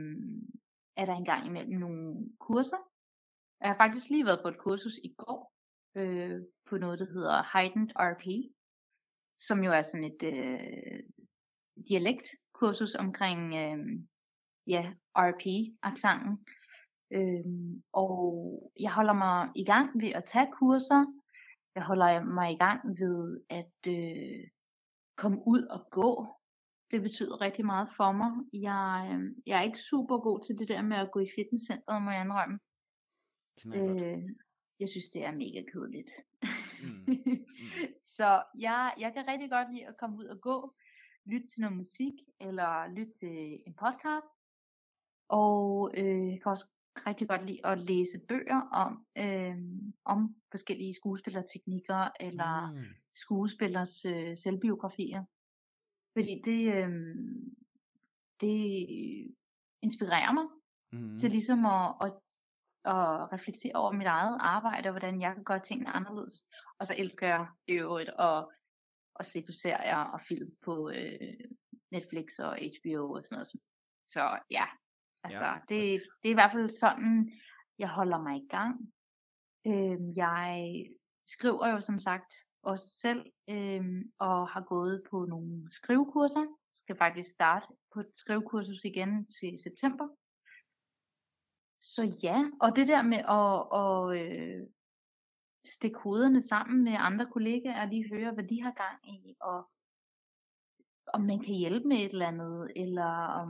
[0.96, 2.90] er der engang imellem nogle kurser.
[3.61, 5.52] Jeg har faktisk lige været på et kursus i går,
[5.94, 8.24] øh, på noget, der hedder Heightened RP,
[9.38, 11.00] som jo er sådan et øh,
[11.88, 13.78] dialektkursus omkring øh,
[14.68, 16.46] ja, RP-aksangen.
[17.12, 17.44] Øh,
[17.92, 21.07] og jeg holder mig i gang ved at tage kurser.
[21.74, 24.44] Jeg holder mig i gang ved at øh,
[25.16, 26.38] komme ud og gå
[26.90, 28.31] det betyder rigtig meget for mig.
[28.52, 32.02] Jeg, øh, jeg er ikke super god til det der med at gå i fitnesscenteret,
[32.02, 32.59] må jeg indrømme.
[33.66, 34.22] Øh,
[34.81, 36.11] jeg synes, det er mega kedeligt.
[36.83, 37.04] Mm.
[37.07, 37.46] Mm.
[38.16, 40.74] så jeg, jeg kan rigtig godt lide at komme ud og gå,
[41.26, 44.38] lytte til noget musik, eller lytte til en podcast.
[45.29, 46.71] Og øh, jeg kan også
[47.07, 49.57] rigtig godt lide at læse bøger om, øh,
[50.05, 52.85] om forskellige skuespillerteknikker eller mm.
[53.14, 55.25] skuespillers øh, selvbiografier.
[56.17, 56.91] Fordi det, øh,
[58.41, 58.57] det
[59.83, 60.47] inspirerer mig
[60.93, 61.19] mm.
[61.19, 62.12] til ligesom at, at,
[62.85, 66.47] at reflektere over mit eget arbejde og hvordan jeg kan gøre tingene anderledes.
[66.79, 68.47] Og så elsker jeg i øvrigt at,
[69.21, 71.35] at se på serier og film på øh,
[71.91, 73.49] Netflix og HBO og sådan noget.
[74.09, 74.64] Så ja,
[75.24, 75.54] altså ja.
[75.68, 77.33] Det, det er i hvert fald sådan,
[77.78, 78.92] jeg holder mig i gang.
[79.66, 80.85] Øh, jeg
[81.26, 86.46] skriver jo som sagt også selv øh, og har gået på nogle skrivekurser.
[86.74, 90.09] Skal faktisk starte på et skrivekursus igen til september.
[91.81, 94.66] Så ja, og det der med at, at øh,
[95.66, 99.70] stikke hovederne sammen med andre kollegaer og lige høre, hvad de har gang i, og
[101.14, 103.49] om man kan hjælpe med et eller andet, eller om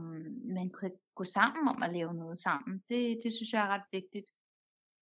[0.58, 2.82] man kan gå sammen om at lave noget sammen.
[2.88, 4.30] Det, det synes jeg er ret vigtigt.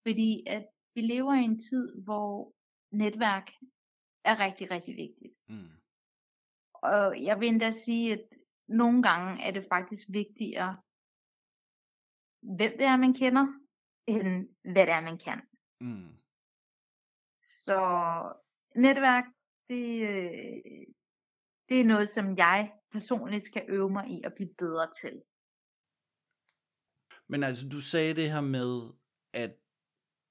[0.07, 2.53] Fordi at vi lever i en tid, hvor
[2.91, 3.47] netværk
[4.23, 5.35] er rigtig, rigtig vigtigt.
[5.47, 5.71] Mm.
[6.73, 8.25] Og jeg vil endda sige, at
[8.67, 10.77] nogle gange er det faktisk vigtigere,
[12.41, 13.45] hvem det er, man kender,
[14.07, 15.39] end hvad det er, man kan.
[15.81, 16.17] Mm.
[17.41, 17.79] Så
[18.75, 19.25] netværk,
[19.69, 19.85] det,
[21.69, 25.21] det er noget, som jeg personligt skal øve mig i at blive bedre til.
[27.27, 28.89] Men altså, du sagde det her med,
[29.33, 29.55] at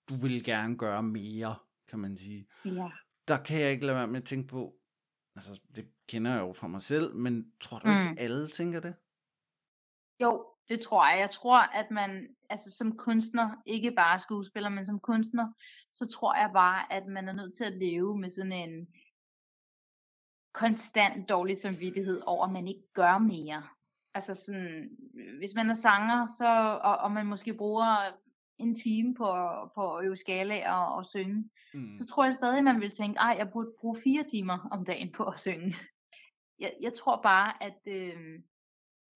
[0.09, 1.57] du vil gerne gøre mere,
[1.89, 2.49] kan man sige.
[2.65, 2.91] Ja.
[3.29, 4.77] Der kan jeg ikke lade være med at tænke på,
[5.37, 8.11] altså det kender jeg jo fra mig selv, men tror du mm.
[8.11, 8.95] ikke alle tænker det?
[10.23, 11.21] Jo, det tror jeg.
[11.21, 15.53] Jeg tror, at man altså som kunstner, ikke bare skuespiller, men som kunstner,
[15.95, 18.89] så tror jeg bare, at man er nødt til at leve med sådan en
[20.57, 23.63] konstant dårlig samvittighed over, at man ikke gør mere.
[24.15, 24.91] Altså sådan,
[25.39, 27.97] hvis man er sanger, så, og, og man måske bruger
[28.59, 29.27] en time på,
[29.75, 31.97] på at øve skala og, og synge, mm.
[31.97, 35.13] så tror jeg stadig, man vil tænke, ej, jeg burde bruge fire timer om dagen
[35.13, 35.75] på at synge.
[36.59, 38.41] Jeg, jeg tror bare, at, øh,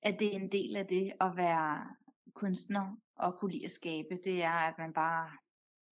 [0.02, 1.86] at det er en del af det at være
[2.34, 4.18] kunstner og kunne lide at skabe.
[4.24, 5.30] Det er, at man bare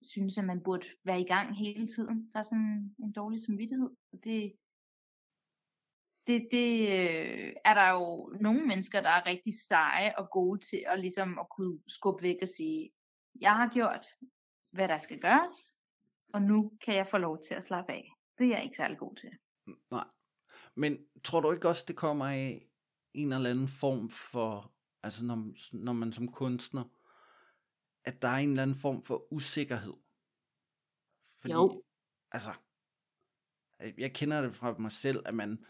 [0.02, 2.30] synes, at man burde være i gang hele tiden.
[2.32, 3.90] Der er sådan en dårlig samvittighed.
[4.12, 4.52] Og det,
[6.28, 10.84] det, det øh, er der jo nogle mennesker, der er rigtig seje og gode til
[10.86, 12.90] at, ligesom at kunne skubbe væk og sige,
[13.40, 14.06] jeg har gjort,
[14.70, 15.74] hvad der skal gøres,
[16.34, 18.12] og nu kan jeg få lov til at slappe af.
[18.38, 19.30] Det er jeg ikke særlig god til.
[19.90, 20.04] Nej.
[20.74, 22.68] Men tror du ikke også, det kommer af
[23.14, 26.84] en eller anden form for, altså når, når man som kunstner,
[28.04, 29.94] at der er en eller anden form for usikkerhed?
[31.40, 31.82] Fordi, jo.
[32.32, 32.50] Altså,
[33.98, 35.64] jeg kender det fra mig selv, at man,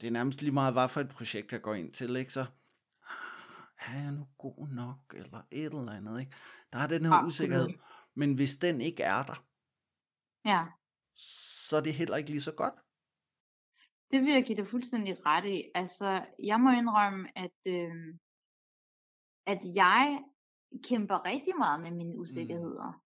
[0.00, 2.32] det er nærmest lige meget, hvad for et projekt, jeg går ind til, ikke?
[2.32, 6.32] Så ah, er jeg nu god nok, eller et eller andet, ikke?
[6.72, 7.28] Der er den her Absolut.
[7.28, 7.68] usikkerhed.
[8.14, 9.44] Men hvis den ikke er der,
[10.44, 10.66] ja.
[11.68, 12.74] så er det heller ikke lige så godt.
[14.10, 15.62] Det vil jeg give dig fuldstændig ret i.
[15.74, 18.14] Altså, jeg må indrømme, at, øh,
[19.46, 20.22] at jeg
[20.88, 22.90] kæmper rigtig meget med mine usikkerheder.
[22.92, 23.00] Mm.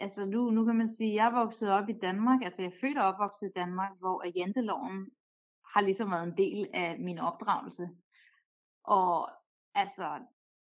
[0.00, 2.72] Altså nu, nu kan man sige, at jeg er vokset op i Danmark, altså jeg
[2.72, 5.10] er født og opvokset i Danmark, hvor janteloven
[5.74, 7.88] har ligesom været en del af min opdragelse.
[8.84, 9.30] Og
[9.74, 10.22] altså,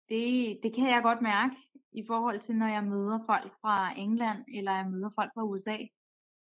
[0.09, 1.55] det, det kan jeg godt mærke
[1.91, 5.77] i forhold til, når jeg møder folk fra England, eller jeg møder folk fra USA.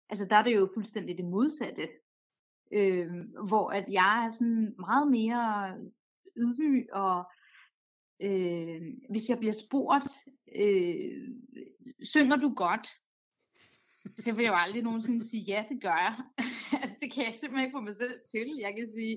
[0.10, 1.88] Altså, der er det jo fuldstændig det modsatte.
[2.74, 3.12] Øh,
[3.48, 5.78] hvor at jeg er sådan meget mere
[6.38, 7.32] ydmyg, og
[8.22, 10.08] øh, hvis jeg bliver spurgt,
[10.56, 11.30] øh,
[12.02, 12.88] synger du godt?
[14.20, 16.16] Så vil jeg jo aldrig nogensinde sige, ja, det gør jeg.
[16.82, 18.48] altså, det kan jeg simpelthen ikke få mig selv til.
[18.66, 19.16] Jeg kan sige,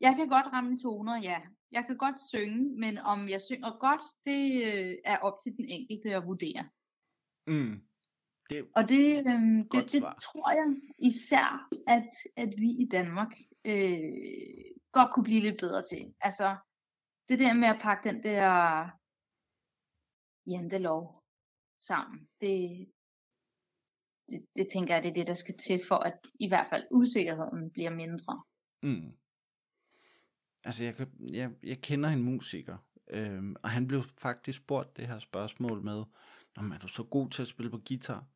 [0.00, 1.40] jeg kan godt ramme toner, ja.
[1.72, 5.66] Jeg kan godt synge, men om jeg synger godt, det øh, er op til den
[5.68, 6.62] enkelte at vurdere.
[7.46, 7.80] Mm.
[8.50, 10.66] Det og det, øh, det, det tror jeg
[10.98, 13.32] især, at, at vi i Danmark
[13.66, 16.14] øh, godt kunne blive lidt bedre til.
[16.20, 16.56] Altså,
[17.28, 18.46] det der med at pakke den der
[20.46, 21.24] jantelov
[21.80, 22.86] sammen, det,
[24.30, 26.84] det, det tænker jeg, det er det, der skal til for, at i hvert fald
[26.90, 28.42] usikkerheden bliver mindre.
[28.82, 29.12] Mm.
[30.64, 32.76] Altså, jeg, jeg, jeg kender en musiker,
[33.10, 36.04] øhm, og han blev faktisk spurgt det her spørgsmål med,
[36.56, 38.26] Nå, er du så god til at spille på guitar?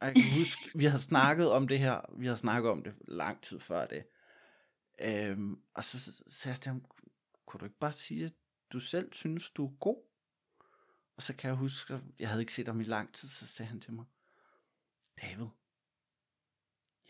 [0.00, 2.94] Og jeg kan huske, vi har snakket om det her, vi har snakket om det
[3.08, 4.04] lang tid før det.
[5.00, 6.84] Øhm, og så sagde jeg til ham,
[7.46, 8.32] kunne du ikke bare sige, at
[8.72, 10.02] du selv synes, du er god?
[11.16, 13.68] Og så kan jeg huske, jeg havde ikke set ham i lang tid, så sagde
[13.68, 14.04] han til mig,
[15.20, 15.48] David,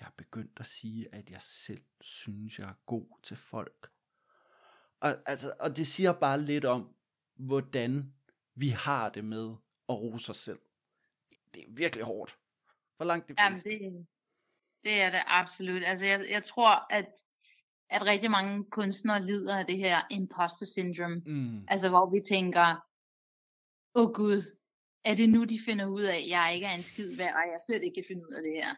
[0.00, 3.90] jeg er begyndt at sige, at jeg selv synes, jeg er god til folk.
[5.00, 6.96] Og, altså, og det siger bare lidt om,
[7.34, 8.14] hvordan
[8.54, 9.54] vi har det med
[9.88, 10.60] at rose os selv.
[11.54, 12.38] Det er virkelig hårdt.
[12.96, 14.06] For langt de Jamen, det,
[14.84, 15.82] det er det absolut.
[15.84, 17.08] Altså, jeg, jeg tror, at,
[17.88, 21.22] at rigtig mange kunstnere lider af det her imposter syndrome.
[21.26, 21.64] Mm.
[21.68, 22.88] Altså, hvor vi tænker,
[23.94, 24.42] åh oh, gud,
[25.04, 27.40] er det nu, de finder ud af, at jeg ikke er en skid værd, og
[27.52, 28.74] jeg slet ikke kan finde ud af det her.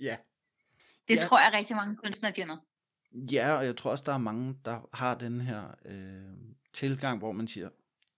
[0.00, 0.16] Ja.
[1.08, 1.26] Det Ja.
[1.26, 2.56] tror jeg rigtig mange kunstnere kender.
[3.32, 6.36] Ja, og jeg tror også, der er mange, der har den her øh,
[6.72, 7.68] tilgang, hvor man siger,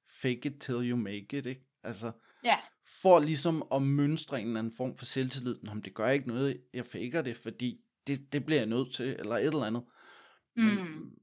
[0.08, 1.64] fake it till you make it, ikke?
[1.82, 2.12] Altså,
[2.44, 2.56] Ja,
[3.02, 5.56] for ligesom at mønstre en eller anden form for selvtillid.
[5.62, 9.06] Men det gør ikke noget, jeg faker det, fordi det, det bliver jeg nødt til,
[9.18, 9.84] eller et eller andet.
[10.56, 11.18] Men, mm,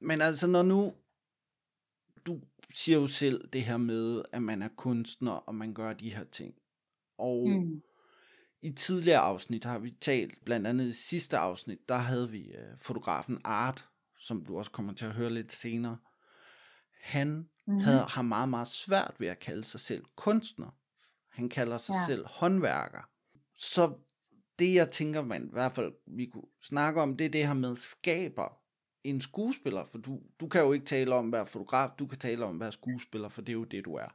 [0.00, 0.94] men altså, når nu,
[2.74, 6.24] siger jo selv det her med, at man er kunstner, og man gør de her
[6.24, 6.54] ting.
[7.18, 7.82] Og mm,
[8.62, 12.78] i tidligere afsnit har vi talt, blandt andet i sidste afsnit, der havde vi øh,
[12.80, 15.98] fotografen Art, som du også kommer til at høre lidt senere.
[17.02, 17.80] Han mm-hmm.
[17.80, 20.70] havde, har meget, meget svært ved at kalde sig selv kunstner.
[21.28, 21.94] Han kalder sig.
[21.94, 22.06] Ja.
[22.06, 23.08] selv håndværker.
[23.56, 23.94] Så
[24.58, 27.54] det, jeg tænker, man i hvert fald vi kunne snakke om, det er det her
[27.54, 28.58] med skaber
[29.04, 29.86] en skuespiller.
[29.86, 32.54] For du, du kan jo ikke tale om at være fotograf, du kan tale om
[32.54, 34.08] at være skuespiller, for det er jo det, du er.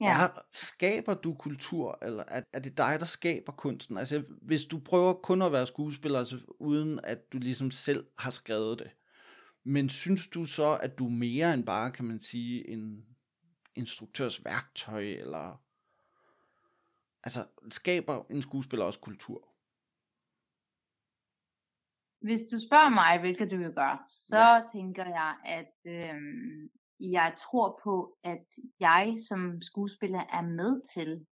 [0.00, 0.22] ja.
[0.24, 3.98] Er, skaber du kultur, eller er, er det dig, der skaber kunsten?
[3.98, 8.30] Altså, hvis du prøver kun at være skuespiller, altså, uden at du ligesom selv har
[8.30, 8.90] skrevet det,
[9.64, 13.04] men synes du så, at du er mere end bare, kan man sige, en
[13.74, 15.60] instruktørs værktøj, eller...
[17.24, 19.53] Altså, skaber en skuespiller også kultur?
[22.26, 24.60] Hvis du spørger mig, hvilket du jo gør, så Ja.
[24.72, 28.46] tænker jeg, at øhm, jeg tror på, at
[28.80, 31.26] jeg som skuespiller er med til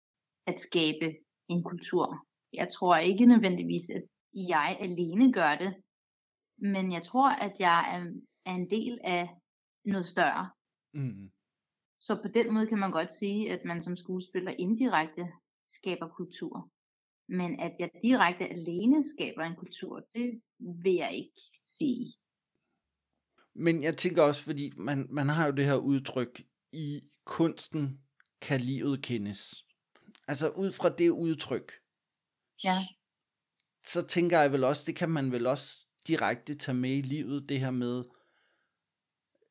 [0.46, 1.08] at skabe
[1.48, 2.26] en kultur.
[2.52, 5.82] Jeg tror ikke nødvendigvis, at jeg alene gør det,
[6.58, 8.00] men jeg tror, at jeg er,
[8.50, 9.28] er en del af
[9.84, 10.50] noget større.
[10.94, 11.30] Mm.
[12.00, 15.32] Så på den måde kan man godt sige, at man som skuespiller indirekte
[15.70, 16.70] skaber kultur.
[17.28, 22.06] Men at jeg direkte alene skaber en kultur, det vil jeg ikke sige.
[23.54, 28.00] Men jeg tænker også, fordi man, man har jo det her udtryk, i kunsten
[28.40, 29.64] kan livet kendes.
[30.28, 31.72] Altså ud fra det udtryk,
[32.64, 32.74] Ja.
[32.82, 37.02] s- så tænker jeg vel også, det kan man vel også direkte tage med i
[37.02, 38.04] livet, det her med,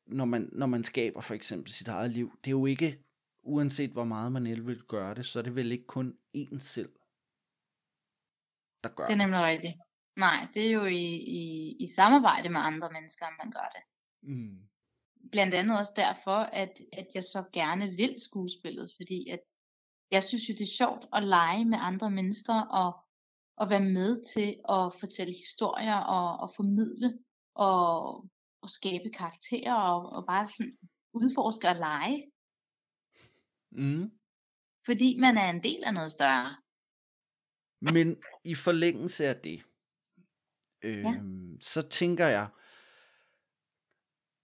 [0.06, 2.30] når man, når man skaber for eksempel sit eget liv.
[2.44, 3.04] Det er jo ikke,
[3.42, 6.58] uanset hvor meget man el vil gøre det, så er det vel ikke kun én
[6.58, 6.92] selv,
[8.82, 9.74] der gør Det er nemlig rigtigt.
[10.16, 11.06] Nej, det er jo i,
[11.40, 11.42] i,
[11.80, 13.82] i samarbejde med andre mennesker, at man gør det.
[14.22, 14.58] Mm.
[15.32, 19.42] Blandt andet også derfor, at, at jeg så gerne vil skuespillet, fordi at
[20.10, 22.90] jeg synes jo, det er sjovt at lege med andre mennesker og,
[23.56, 27.18] og være med til at fortælle historier og, og formidle
[27.54, 28.14] og,
[28.62, 30.78] og skabe karakterer og, og bare sådan
[31.12, 32.30] udforske og lege,
[33.70, 34.10] Mm.
[34.86, 36.56] fordi man er en del af noget større.
[37.80, 39.62] Men i forlængelse af det,
[40.82, 41.20] øh, ja.
[41.60, 42.48] så tænker jeg,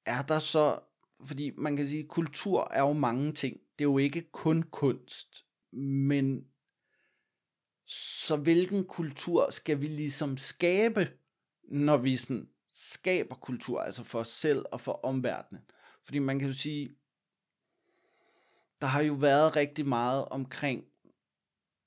[0.07, 0.81] er der så,
[1.27, 3.61] fordi man kan sige, kultur er jo mange ting.
[3.79, 6.47] Det er jo ikke kun kunst, men
[7.87, 11.19] så hvilken kultur skal vi ligesom skabe,
[11.65, 15.63] når vi sådan skaber kultur, altså for os selv og for omverdenen?
[16.05, 16.97] Fordi man kan jo sige,
[18.81, 20.85] der har jo været rigtig meget omkring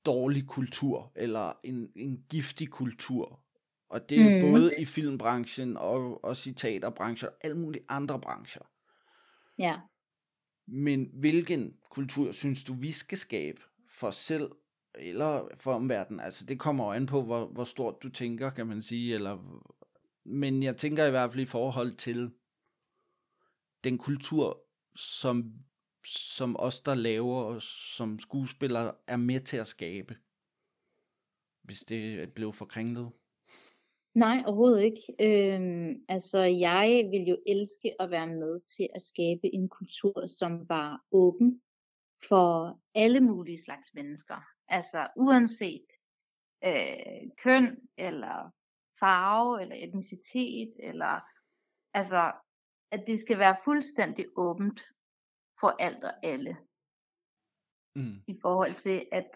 [0.08, 3.43] dårlig kultur, eller en, en giftig kultur.
[3.89, 4.52] Og det er mm.
[4.52, 8.62] Både i filmbranchen og også i teaterbranchen og alle mulige andre brancher.
[9.58, 9.76] Ja.
[10.67, 14.52] Men hvilken kultur synes du, vi skal skabe for os selv
[14.96, 16.20] eller for omverdenen?
[16.20, 19.13] Altså det kommer jo an på, hvor, hvor stort du tænker, kan man sige.
[19.13, 19.63] Eller,
[20.26, 22.32] men jeg tænker i hvert fald i forhold til
[23.84, 24.63] den kultur,
[24.96, 25.54] som,
[26.08, 27.60] som os, der laver
[27.93, 30.17] som skuespillere, er med til at skabe.
[31.63, 33.12] Hvis det blev forkringlet?
[34.13, 35.04] Nej, overhovedet ikke.
[35.20, 40.70] Øhm, altså, jeg vil jo elske at være med til at skabe en kultur, som
[40.70, 41.62] var åben
[42.29, 44.42] for alle mulige slags mennesker.
[44.67, 45.88] Altså, uanset
[46.63, 48.52] øh, køn, eller
[49.00, 51.19] farve, eller etnicitet, eller
[51.94, 52.31] altså,
[52.92, 54.81] at det skal være fuldstændig åbent
[55.60, 56.58] for alt og alle.
[57.97, 58.21] Mm.
[58.27, 59.31] i forhold til, at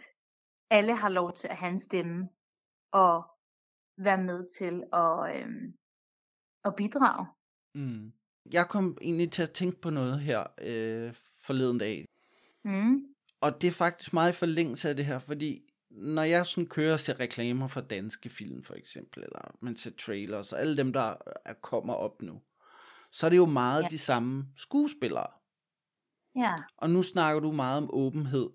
[0.69, 2.29] alle har lov til at have en stemme
[2.91, 3.23] og
[3.97, 5.73] være med til at, øhm,
[6.65, 7.27] at bidrage.
[7.75, 8.13] Mm.
[8.53, 11.13] Jeg kom egentlig til at tænke på noget her øh,
[11.45, 12.05] forleden dag.
[12.65, 13.05] Mm.
[13.41, 16.93] Og det er faktisk meget i forlængelse af det her, fordi når jeg sådan kører
[16.93, 20.93] og ser reklamer for danske film for eksempel, eller man ser trailers, og alle dem,
[20.93, 21.15] der
[21.45, 22.41] er, kommer op nu,
[23.11, 23.85] så er det jo meget ja.
[23.85, 23.89] Ja.
[23.89, 25.40] de samme skuespillere.
[26.35, 26.55] Ja.
[26.77, 28.49] Og nu snakker du meget om åbenhed.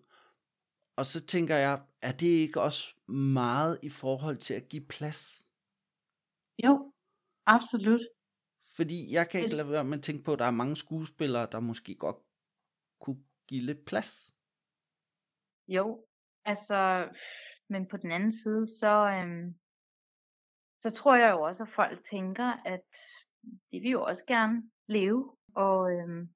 [0.97, 5.51] Og så tænker jeg, er det ikke også meget i forhold til at give plads?
[6.65, 6.93] Jo,
[7.47, 8.01] absolut.
[8.77, 11.49] Fordi jeg kan ikke lade være med at tænke på, at der er mange skuespillere,
[11.53, 12.17] der måske godt
[13.01, 14.35] kunne give lidt plads.
[15.69, 16.07] Jo,
[16.45, 17.09] altså,
[17.69, 19.55] men på den anden side, så, øhm,
[20.83, 22.87] så tror jeg jo også, at folk tænker, at
[23.73, 26.36] de vil jo også gerne leve, og, øhm,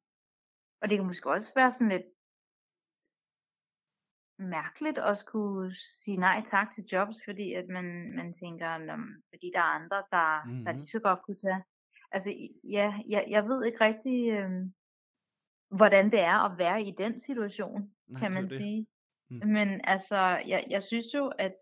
[0.83, 2.07] og det kan måske også være sådan lidt
[4.39, 9.23] mærkeligt at skulle sige nej tak til jobs, fordi at man, man tænker, "Nå, men
[9.29, 10.65] fordi der er andre, der, mm-hmm.
[10.65, 10.79] der Mhm.
[10.79, 11.63] lige så godt kunne tage.
[12.13, 12.31] Altså,
[12.65, 14.75] ja, jeg, jeg ved ikke rigtig, øhm,
[15.77, 18.57] hvordan det er at være i den situation, Nej, kan man det.
[18.57, 18.87] sige.
[19.31, 19.49] Mm.
[19.49, 20.17] Men altså,
[20.47, 21.57] jeg, jeg synes jo, at,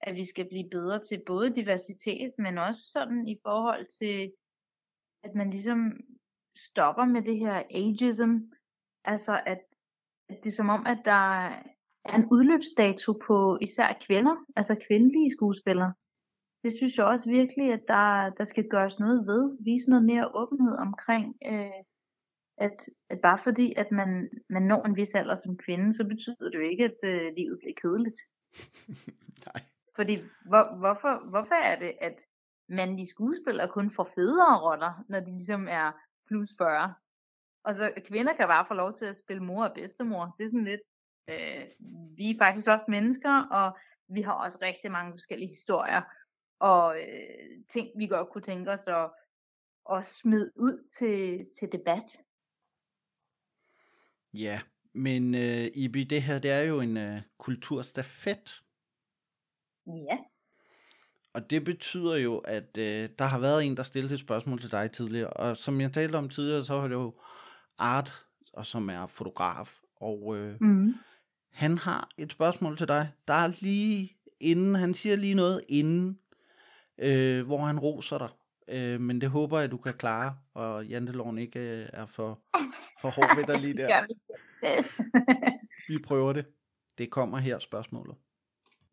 [0.00, 4.32] at vi skal blive bedre til både diversitet, men også sådan i forhold til,
[5.24, 5.78] at man ligesom
[6.56, 8.36] stopper med det her ageism.
[9.04, 9.60] Altså, at,
[10.28, 11.48] at det er som om, at der
[12.04, 15.94] er en udløbsdato på især kvinder, altså kvindelige skuespillere.
[16.64, 19.56] Det synes jeg også virkelig, at der, der skal gøres noget ved.
[19.60, 21.82] Vise noget mere åbenhed omkring, øh,
[22.56, 26.50] at, at bare fordi, at man, man når en vis alder som kvinde, så betyder
[26.50, 28.20] det jo ikke, at øh, livet bliver kedeligt.
[29.46, 29.62] Nej.
[29.96, 30.16] Fordi
[30.48, 32.18] hvor, hvorfor, hvorfor er det, at
[32.68, 35.92] mandlige skuespillere kun får federe roller, når de ligesom er
[36.26, 36.94] plus 40?
[37.64, 40.34] Og så kvinder kan bare få lov til at spille mor og bedstemor.
[40.38, 40.80] Det er sådan lidt,
[41.28, 41.66] øh,
[42.16, 46.02] vi er faktisk også mennesker, og vi har også rigtig mange forskellige historier,
[46.58, 49.10] og øh, ting, vi godt kunne tænke os at,
[49.92, 52.08] at smide ud til, til debat.
[54.34, 54.60] Ja,
[54.92, 58.62] men øh, Ibi, det her det er jo en øh, kulturstafet.
[59.86, 60.18] Ja.
[61.34, 64.70] Og det betyder jo, at øh, der har været en, der stillede et spørgsmål til
[64.70, 65.30] dig tidligere.
[65.30, 67.14] Og som jeg talte om tidligere, så var det jo
[67.78, 69.78] Art, og som er fotograf.
[69.96, 70.94] Og øh, Mm.
[71.50, 73.10] han har et spørgsmål til dig.
[73.28, 76.18] Der er lige inden, han siger lige noget inden,
[76.98, 78.28] øh, hvor han roser dig.
[78.68, 82.38] Øh, men det håber jeg, du kan klare, og janteloven ikke øh, er for,
[83.00, 84.06] for hård ved dig lige der.
[85.88, 86.46] Vi prøver det.
[86.98, 88.16] Det kommer her, spørgsmålet.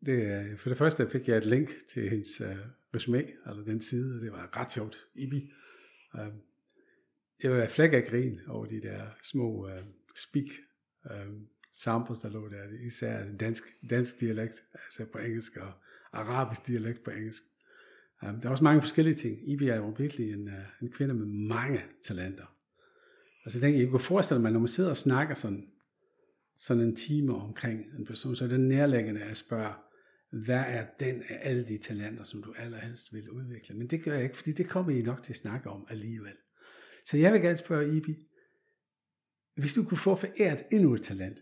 [0.06, 2.46] Det, øh, for det første fik jeg et link til hendes uh,
[2.94, 5.06] resume, eller den side, og det var ret sjovt.
[5.14, 5.52] Ibi.
[6.14, 6.32] Øh,
[7.42, 9.84] jeg var flæk af grin over de der små uh,
[10.16, 10.46] speak
[11.04, 12.86] um, samples, der lå der.
[12.86, 15.72] Især dansk, dansk dialekt, altså på engelsk, og
[16.12, 17.42] arabisk dialekt på engelsk.
[18.22, 19.50] Um, der er også mange forskellige ting.
[19.50, 22.56] Ibi er jo virkelig en, uh, en kvinde med mange talenter.
[23.44, 25.68] Og så tænker jeg, jeg kunne forestille mig, når man sidder og snakker sådan,
[26.58, 29.72] sådan en time omkring en person, så er det nærliggende at spørge,
[30.30, 33.74] hvad er den af alle de talenter, som du allerhelst vil udvikle?
[33.74, 36.36] Men det gør jeg ikke, fordi det kommer I nok til at snakke om alligevel.
[37.04, 38.26] Så jeg vil gerne spørge Ibi,
[39.54, 41.38] hvis du kunne få foræret endnu et talent,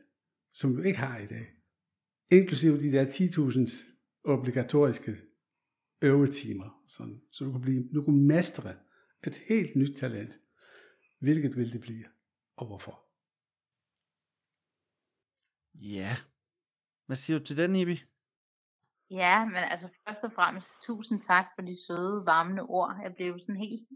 [0.53, 1.47] som du ikke har i dag,
[2.31, 3.73] inklusive de der 10.000
[4.25, 5.17] obligatoriske
[6.03, 8.77] øvetimer, sådan, så du kunne, blive, du kunne mestre
[9.27, 10.39] et helt nyt talent,
[11.19, 12.05] hvilket vil det blive,
[12.57, 13.05] og hvorfor?
[15.75, 16.17] Ja.
[17.07, 18.03] Hvad siger du til den, Ibi?
[19.11, 22.97] Ja, men altså først og fremmest tusind tak for de søde, varmende ord.
[23.03, 23.89] Jeg blev sådan helt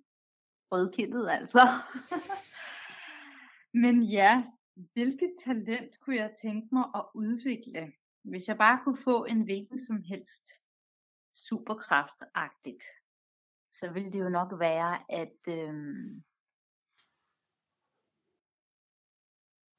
[0.72, 1.60] rødkindet altså.
[3.82, 4.44] men ja,
[4.74, 7.92] hvilket talent kunne jeg tænke mig at udvikle,
[8.22, 10.50] hvis jeg bare kunne få en hvilken som helst
[11.34, 12.84] superkraftagtigt,
[13.72, 16.24] så ville det jo nok være at øhm,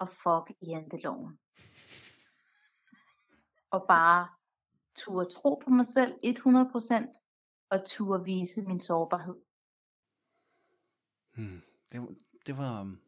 [0.01, 1.39] at fuck janteloven.
[3.71, 4.29] Og bare
[4.95, 9.35] turde tro på mig selv 100% og turde vise min sårbarhed.
[11.35, 11.61] Hmm.
[11.91, 12.15] Det, var-
[12.47, 12.81] det var...
[12.81, 12.99] um,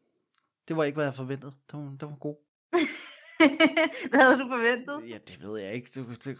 [0.68, 1.52] Det var ikke, hvad jeg forventede.
[1.70, 2.36] Det var, det var god.
[4.10, 5.10] Hvad havde du forventet?
[5.10, 5.90] Ja, det ved jeg ikke.
[5.94, 6.38] Det, det,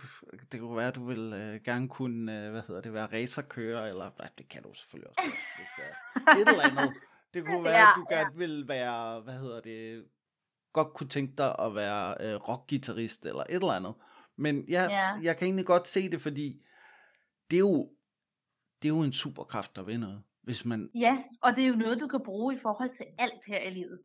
[0.52, 3.86] det kunne være, at du vil øh, gerne kunne, øh, hvad hedder det, være racerkører,
[3.86, 6.94] eller nej, det kan du selvfølgelig også, hvis det er et eller andet.
[7.34, 10.06] Det kunne være, Ja, at du gerne vil være, hvad hedder det,
[10.72, 13.94] godt kunne tænke dig at være øh, rockgitarrist, eller et eller andet.
[14.36, 15.06] Men jeg, Ja.
[15.22, 16.62] jeg kan egentlig godt se det, fordi
[17.50, 17.92] det er jo,
[18.82, 20.22] det er jo en superkraft, der noget.
[20.42, 23.44] Hvis man, Ja, og det er jo noget, du kan bruge i forhold til alt
[23.46, 24.00] her i livet.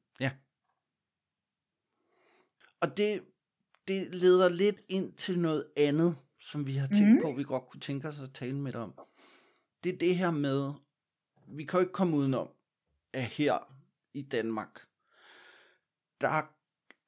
[2.82, 3.23] Og det,
[3.88, 7.21] det leder lidt ind til noget andet, som vi har tænkt Mhm.
[7.23, 8.99] på, vi godt kunne tænke os at tale med dig om.
[9.84, 10.73] Det er det her med,
[11.47, 12.49] vi kan jo ikke komme udenom,
[13.13, 13.73] at her
[14.13, 14.82] i Danmark,
[16.21, 16.27] der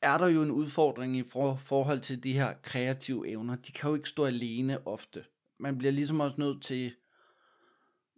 [0.04, 3.56] er der jo en udfordring i for, forhold til de her kreative evner.
[3.56, 5.26] De kan jo ikke stå alene ofte.
[5.60, 6.94] Man bliver ligesom også nødt til,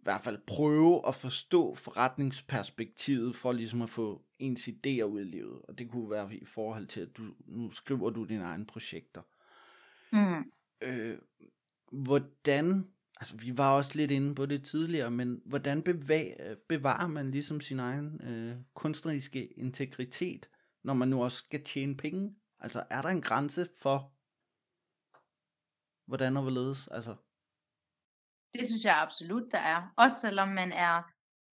[0.06, 5.60] hvert fald prøve at forstå forretningsperspektivet for ligesom at få ens idéer ud i livet.
[5.68, 9.22] Og det kunne være i forhold til, at du, nu skriver du dine egne projekter.
[10.12, 10.52] Mm.
[10.82, 11.18] Øh,
[11.92, 12.86] hvordan,
[13.20, 16.36] altså vi var også lidt inde på det tidligere, men hvordan bevæg,
[16.68, 20.48] bevarer man ligesom sin egen øh, kunstneriske integritet,
[20.86, 22.36] når man nu også skal tjene penge?
[22.60, 24.12] Altså er der en grænse for,
[26.06, 26.88] hvordan og hvorledes?
[26.88, 27.14] Altså,
[28.54, 29.92] Det synes jeg absolut, der er.
[29.96, 31.02] Også selvom man er,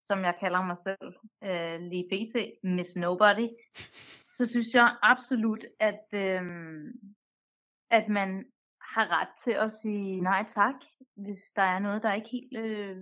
[0.04, 1.08] som jeg kalder mig selv,
[1.48, 2.34] øh, lige pt.
[2.64, 3.48] Miss Nobody,
[4.38, 6.42] så synes jeg absolut, at, øh,
[7.90, 8.30] at man
[8.94, 10.74] har ret til at sige nej tak,
[11.16, 12.96] hvis der er noget, der ikke helt øh,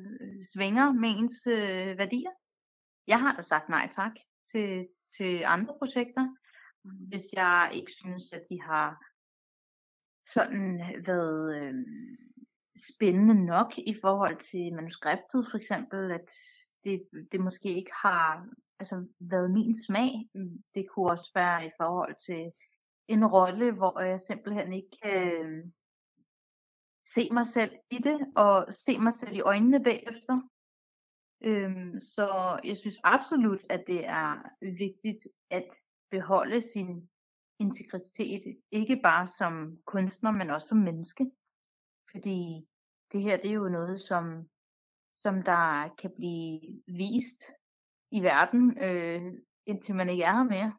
[0.54, 2.34] svinger med ens øh, værdier.
[3.06, 4.12] Jeg har da sagt nej tak
[4.50, 6.36] til, til andre projekter,
[6.82, 9.04] hvis jeg ikke synes, at de har
[10.26, 11.74] sådan været øh,
[12.92, 16.30] spændende nok i forhold til manuskriptet, for eksempel, at
[16.84, 17.02] det,
[17.32, 18.46] det måske ikke har
[18.78, 20.12] altså, været min smag.
[20.74, 22.52] Det kunne også være i forhold til
[23.08, 25.64] en rolle, hvor jeg simpelthen ikke kan øh,
[27.14, 30.49] se mig selv i det, og se mig selv i øjnene bagefter.
[31.44, 35.68] Øhm, så jeg synes absolut, at det er vigtigt at
[36.10, 37.08] beholde sin
[37.58, 41.30] integritet, ikke bare som kunstner, men også som menneske.
[42.10, 42.66] Fordi
[43.12, 44.48] det her, det er jo noget, som,
[45.16, 47.42] som der kan blive vist
[48.10, 49.22] i verden, øh,
[49.66, 50.72] indtil man ikke er her mere.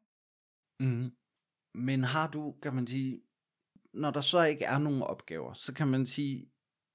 [0.80, 1.16] Mm.
[1.76, 3.22] Men har du, kan man sige,
[3.94, 6.52] når der så ikke er nogen opgaver, så kan man sige,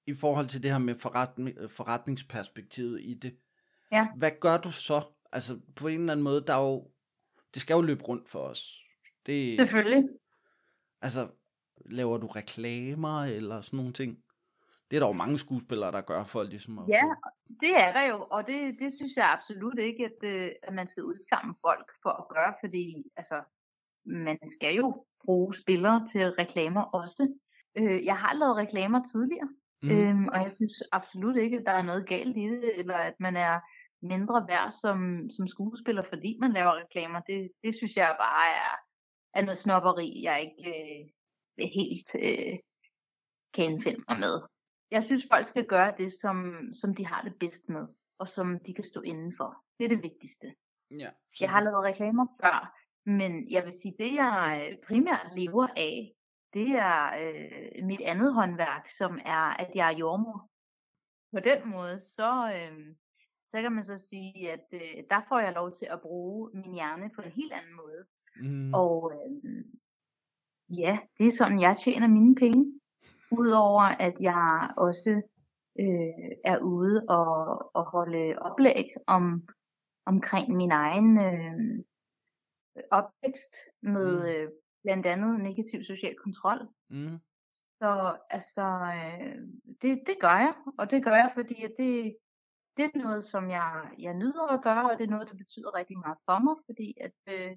[0.06, 3.38] i forhold til det her med forretning, forretningsperspektivet i det,
[3.92, 4.06] Ja.
[4.16, 5.02] hvad gør du så?
[5.32, 6.90] Altså på en eller anden måde, der er jo,
[7.54, 8.82] det skal jo løbe rundt for os.
[9.26, 10.08] Det, Selvfølgelig.
[11.02, 11.28] altså,
[11.86, 14.18] laver du reklamer eller sådan nogle ting?
[14.90, 17.04] Det er der jo mange skuespillere, der gør for ligesom at Ja,
[17.60, 20.88] det er der jo, og det, det synes jeg absolut ikke, at, øh, at man
[20.88, 23.42] skal udskamme folk for at gøre, fordi altså,
[24.04, 27.32] man skal jo bruge spillere til reklamer også.
[27.78, 29.48] Øh, jeg har lavet reklamer tidligere,
[29.82, 29.90] mm.
[29.90, 33.14] øhm, og jeg synes absolut ikke, at der er noget galt i det, eller at
[33.20, 33.60] man er
[34.06, 37.20] mindre værd som, som skuespiller, fordi man laver reklamer.
[37.20, 38.72] Det, det synes jeg bare er,
[39.34, 40.70] er noget snopperi, jeg ikke
[41.58, 42.58] øh, helt øh,
[43.54, 44.42] kan indfinde mig med.
[44.90, 47.86] Jeg synes, folk skal gøre det, som, som de har det bedst med,
[48.18, 49.64] og som de kan stå indenfor.
[49.78, 50.54] Det er det vigtigste.
[50.90, 55.32] Ja, så Jeg har lavet reklamer før, men jeg vil sige, det jeg øh, primært
[55.36, 56.12] lever af,
[56.54, 60.50] det er øh, mit andet håndværk, som er, at jeg er jordmor.
[61.32, 62.94] På den måde, så, øh,
[63.50, 66.74] så kan man så sige, at øh, der får jeg lov til at bruge min
[66.74, 68.04] hjerne på en helt anden måde.
[68.40, 68.74] Mm.
[68.74, 69.64] Og øh,
[70.78, 72.80] ja, det er sådan, jeg tjener mine penge.
[73.32, 75.22] Udover at jeg også
[75.80, 79.48] øh, er ude og, og holde oplæg om,
[80.06, 81.84] omkring min egen øh,
[82.90, 84.28] opvækst med Mm.
[84.28, 84.50] øh,
[84.82, 86.68] blandt andet negativ social kontrol.
[86.90, 87.18] Mm.
[87.78, 89.36] Så altså, øh,
[89.82, 92.16] det, det gør jeg, og det gør jeg, fordi at det,
[92.76, 95.74] det er noget, som jeg, jeg nyder at gøre, og det er noget, der betyder
[95.74, 97.56] rigtig meget for mig, fordi at øh,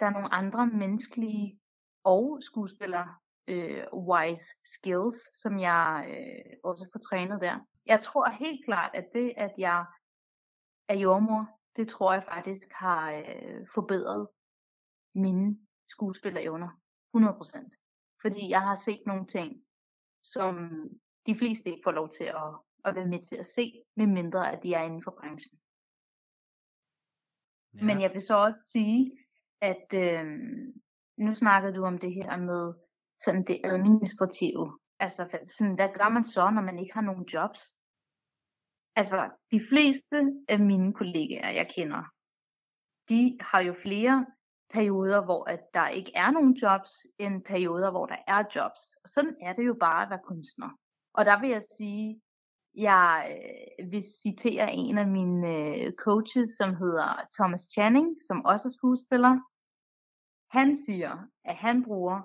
[0.00, 1.60] der er nogle andre menneskelige
[2.04, 7.58] og skuespiller øh, wise skills, som jeg øh, også får trænet der.
[7.86, 9.86] Jeg tror helt klart, at det, at jeg
[10.88, 14.28] er jordmor, det tror jeg faktisk har øh, forbedret
[15.14, 15.58] mine
[15.88, 16.68] skuespillerevner
[17.16, 18.18] 100%.
[18.22, 19.64] Fordi jeg har set nogle ting,
[20.24, 20.54] som
[21.26, 24.62] de fleste ikke får lov til at, at være med til at se, medmindre at
[24.62, 25.58] de er inden for branchen.
[27.74, 27.84] Ja.
[27.84, 29.18] Men jeg vil så også sige,
[29.60, 30.24] at øh,
[31.16, 32.74] nu snakkede du om det her med
[33.18, 34.78] sådan det administrative.
[34.98, 37.60] Altså sådan, hvad gør man så, når man ikke har nogen jobs?
[38.96, 40.18] Altså de fleste
[40.48, 42.02] af mine kollegaer, jeg kender,
[43.08, 44.26] de har jo flere
[44.70, 48.80] perioder, hvor at der ikke er nogen jobs, end perioder, hvor der er jobs.
[49.02, 50.70] Og sådan er det jo bare at være kunstner.
[51.14, 52.20] Og der vil jeg sige,
[52.78, 53.38] jeg
[53.78, 58.72] øh, vil citere en af mine øh, coaches, som hedder Thomas Channing, som også er
[58.72, 59.40] skuespiller.
[60.50, 62.20] Han siger, at han bruger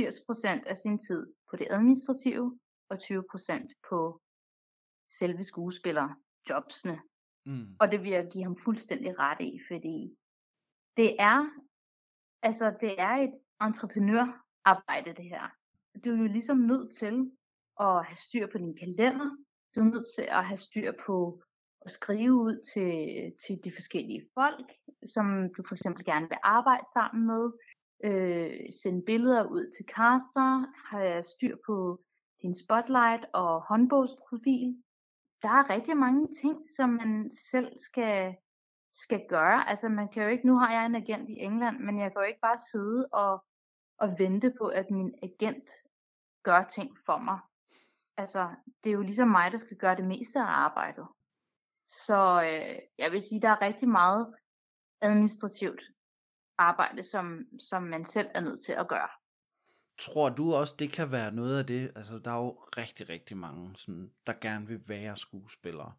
[0.00, 2.58] 80% af sin tid på det administrative,
[2.90, 4.20] og 20% på
[5.18, 7.00] selve skuespillerjobsene.
[7.46, 7.76] Mm.
[7.80, 10.16] Og det vil jeg give ham fuldstændig ret i, fordi
[10.96, 11.50] det er,
[12.42, 15.48] altså det er et entreprenørarbejde det her.
[16.04, 17.32] Du er jo ligesom nødt til
[17.80, 19.36] at have styr på din kalender.
[19.74, 21.42] Du er nødt til at have styr på
[21.84, 22.94] at skrive ud til,
[23.46, 24.68] til de forskellige folk,
[25.06, 27.52] som du for eksempel gerne vil arbejde sammen med.
[28.04, 30.48] Øh, sende billeder ud til caster.
[30.90, 32.00] Have styr på
[32.42, 34.82] din spotlight og håndbogsprofil.
[35.42, 38.36] der er rigtig mange ting, som man selv skal,
[38.92, 39.68] skal gøre.
[39.68, 42.20] Altså man kan jo ikke, nu har jeg en agent i England, men jeg kan
[42.20, 43.44] jo ikke bare sidde og,
[43.98, 45.70] og vente på, at min agent
[46.42, 47.38] gør ting for mig.
[48.16, 48.54] Altså,
[48.84, 51.06] det er jo ligesom mig, der skal gøre det meste af arbejdet.
[51.88, 54.34] Så øh, jeg vil sige, der er rigtig meget
[55.00, 55.82] administrativt
[56.58, 59.08] arbejde, som, som man selv er nødt til at gøre.
[59.98, 61.92] Tror du også, det kan være noget af det?
[61.96, 65.92] Altså, der er jo rigtig, rigtig mange, sådan, der gerne vil være skuespillere.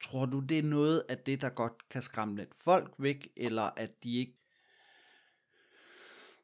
[0.00, 3.62] Tror du, det er noget af det, der godt kan skræmme lidt folk væk, eller
[3.62, 4.36] at de ikke...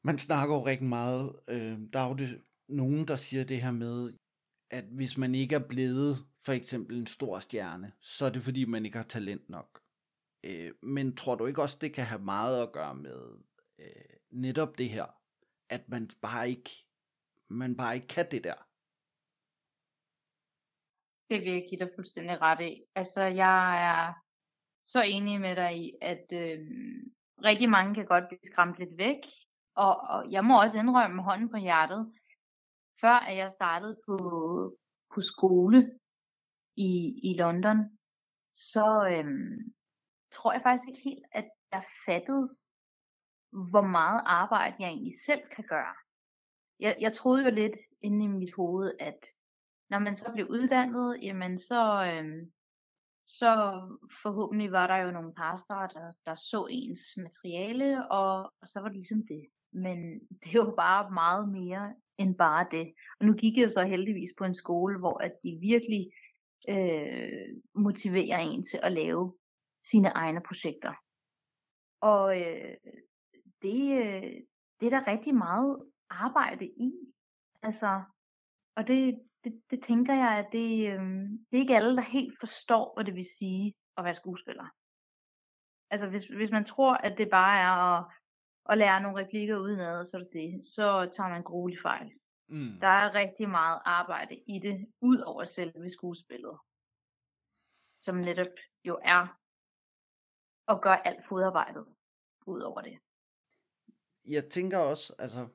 [0.03, 3.71] Man snakker jo rigtig meget, øh, der er jo det, nogen, der siger det her
[3.71, 4.13] med,
[4.71, 8.65] at hvis man ikke er blevet for eksempel en stor stjerne, så er det fordi,
[8.65, 9.81] man ikke har talent nok.
[10.45, 13.39] Øh, men tror du ikke også, det kan have meget at gøre med
[13.79, 15.07] øh, netop det her,
[15.71, 16.71] at man bare ikke,
[17.49, 18.67] man bare ikke kan det der?
[21.31, 22.83] Det vil jeg give dig fuldstændig ret i.
[22.95, 24.13] Altså, jeg er
[24.85, 26.59] så enig med dig i, at øh,
[27.45, 29.21] rigtig mange kan godt blive skræmt lidt væk.
[29.75, 32.13] Og, og jeg må også indrømme hånden på hjertet,
[33.01, 34.17] før at jeg startede på,
[35.15, 35.99] på skole
[36.77, 37.99] i, i London,
[38.55, 39.75] så øhm,
[40.33, 42.57] tror jeg faktisk ikke helt, at jeg fattede,
[43.71, 45.95] hvor meget arbejde jeg egentlig selv kan gøre.
[46.81, 49.27] Jeg, jeg troede jo lidt inde i mit hoved, at
[49.91, 52.53] når man så blev uddannet, jamen så, øhm,
[53.27, 53.51] så
[54.23, 58.89] forhåbentlig var der jo nogle pastor, der, der så ens materiale, og, og så var
[58.89, 59.47] det ligesom det.
[59.73, 62.95] Men det er jo bare meget mere end bare det.
[63.21, 66.11] Og nu gik jeg jo så heldigvis på en skole, hvor at de virkelig
[66.69, 69.37] øh, motiverer en til at lave
[69.85, 70.93] sine egne projekter.
[72.01, 72.75] Og øh,
[73.63, 74.33] det, øh,
[74.81, 76.93] det er der rigtig meget arbejde i.
[77.63, 78.03] Altså,
[78.77, 81.01] og det, det, det tænker jeg, at det, øh,
[81.51, 84.67] det er ikke alle, der helt forstår, hvad det vil sige at være skuespiller.
[85.91, 88.05] Altså, hvis, hvis man tror, at det bare er at,
[88.69, 92.13] at lære nogle replikker udenad, så er det det, så tager man grueligt fejl.
[92.49, 92.81] Mm.
[92.81, 96.59] Der er rigtig meget arbejde i det, ud over selve skuespillet.
[98.01, 98.55] Som netop
[98.85, 99.39] jo er
[100.69, 101.87] at gøre alt fodarbejdet
[102.47, 102.99] ud over det.
[104.29, 105.49] Jeg tænker også, altså,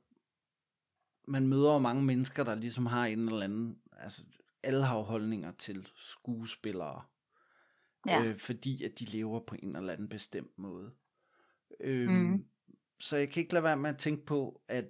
[1.27, 4.25] man møder jo mange mennesker, der ligesom har en eller anden, altså,
[4.63, 7.03] alle har holdninger til skuespillere,
[8.07, 8.23] ja.
[8.23, 10.91] øh, fordi at de lever på en eller anden bestemt måde.
[11.79, 12.45] Øh, mm.
[13.01, 14.85] Så jeg kan ikke lade være med at tænke på, at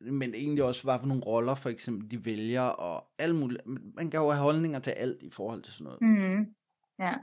[0.00, 3.66] men egentlig også, hvad for nogle roller for eksempel de vælger, og alt muligt.
[3.66, 6.02] Man kan jo have holdninger til alt i forhold til sådan noget.
[6.02, 6.54] Mm.
[6.98, 7.14] Ja.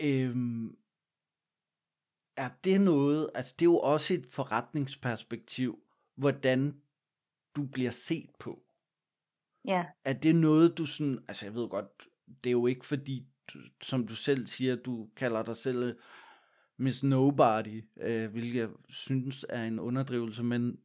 [0.00, 0.76] Øhm,
[2.36, 5.82] er det noget, altså det er jo også et forretningsperspektiv,
[6.16, 6.80] hvordan
[7.56, 8.62] du bliver set på.
[9.64, 9.84] Ja.
[10.04, 12.08] Er det noget, du sådan, altså jeg ved godt,
[12.44, 13.26] det er jo ikke fordi,
[13.82, 15.98] som du selv siger, du kalder dig selv
[16.78, 20.80] Miss Nobody, øh, hvilket jeg synes er en underdrivelse, men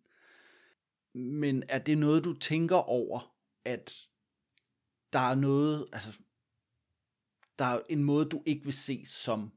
[1.16, 3.36] men er det noget, du tænker over,
[3.66, 3.94] at
[5.14, 6.20] der er noget, altså,
[7.60, 9.52] der er en måde, du ikke vil se som?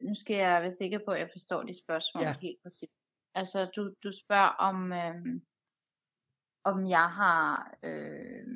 [0.00, 2.36] Nu skal jeg være sikker på, at jeg forstår dit spørgsmål ja.
[2.40, 2.88] helt præcis.
[3.34, 5.40] Altså, du, du spørger om, øh,
[6.64, 8.46] om jeg har øh,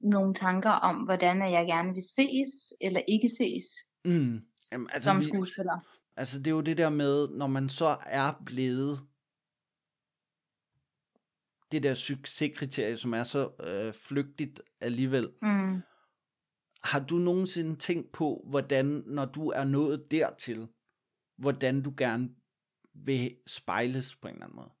[0.00, 3.64] nogle tanker om, hvordan jeg gerne vil ses, eller ikke ses,
[4.04, 4.53] mm.
[4.72, 5.80] Jamen, altså, som skuespiller.
[5.80, 5.86] Vi,
[6.16, 9.08] altså, det er jo det der med, når man så er blevet
[11.72, 15.34] det der succeskriterie, som er så øh, flygtigt alligevel.
[15.42, 15.82] Mm.
[16.84, 20.68] Har du nogensinde tænkt på, hvordan, når du er nået dertil,
[21.36, 22.36] hvordan du gerne
[22.94, 24.72] vil spejles på en eller anden måde?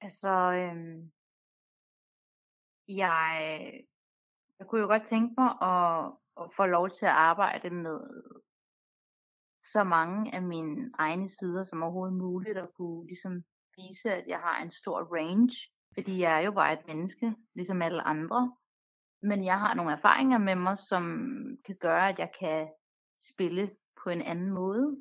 [0.00, 1.10] Altså, øhm,
[2.88, 3.30] jeg,
[4.58, 8.00] jeg kunne jo godt tænke mig at, får få lov til at arbejde med
[9.64, 13.44] så mange af mine egne sider som overhovedet muligt, og kunne ligesom
[13.76, 15.56] vise, at jeg har en stor range,
[15.94, 18.56] fordi jeg er jo bare et menneske, ligesom alle andre.
[19.22, 21.04] Men jeg har nogle erfaringer med mig, som
[21.64, 22.68] kan gøre, at jeg kan
[23.20, 23.70] spille
[24.04, 24.96] på en anden måde,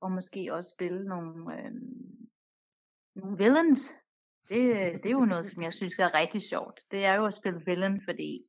[0.00, 1.72] og måske også spille nogle, øh,
[3.14, 3.94] nogle villains.
[4.48, 6.80] Det, det er jo noget, som jeg synes er rigtig sjovt.
[6.90, 8.46] Det er jo at spille villain, fordi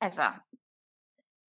[0.00, 0.32] altså,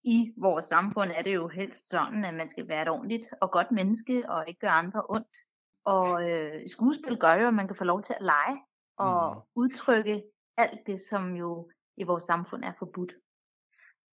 [0.04, 3.50] i vores samfund er det jo helst sådan, at man skal være et ordentligt og
[3.50, 5.36] godt menneske, og ikke gøre andre ondt.
[5.84, 8.58] Og øh, skuespil gør jo, at man kan få lov til at lege
[8.96, 9.42] og mm.
[9.54, 10.22] udtrykke
[10.56, 13.12] alt det, som jo i vores samfund er forbudt.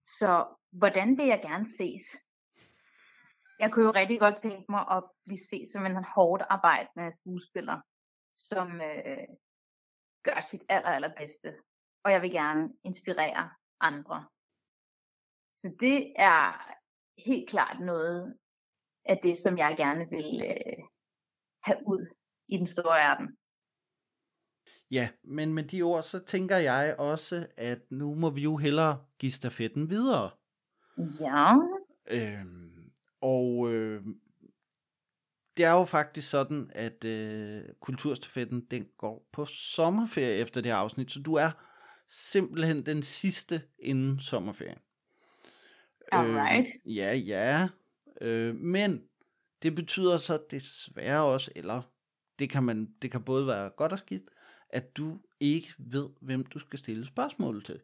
[0.06, 2.04] Så hvordan vil jeg gerne ses?
[3.60, 7.82] Jeg kunne jo rigtig godt tænke mig at blive set som en hårdt arbejdende skuespiller,
[8.36, 9.28] som øh,
[10.24, 11.54] gør sit aller, allerbedste
[12.04, 14.28] og jeg vil gerne inspirere andre.
[15.62, 16.72] Så det er
[17.26, 18.38] helt klart noget
[19.06, 20.84] af det, som jeg gerne vil øh,
[21.64, 22.08] have ud
[22.48, 23.38] i den store verden.
[24.92, 29.06] Ja, men med de ord, så tænker jeg også, at nu må vi jo hellere
[29.20, 30.32] give stafetten videre.
[31.20, 31.56] Ja.
[32.08, 32.92] Øhm,
[33.22, 34.04] og øh,
[35.58, 40.78] det er jo faktisk sådan, at øh, kulturstafetten, den går på sommerferie efter det her
[40.78, 41.52] afsnit, så du er
[42.08, 44.80] simpelthen den sidste inden sommerferien.
[46.12, 46.68] Alright.
[46.86, 47.70] Øh, ja, ja.
[48.22, 49.04] Øh, men
[49.64, 51.82] det betyder så desværre også, eller
[52.40, 54.24] det kan, man, det kan både være godt og skidt,
[54.70, 57.82] at du ikke ved, hvem du skal stille spørgsmål til.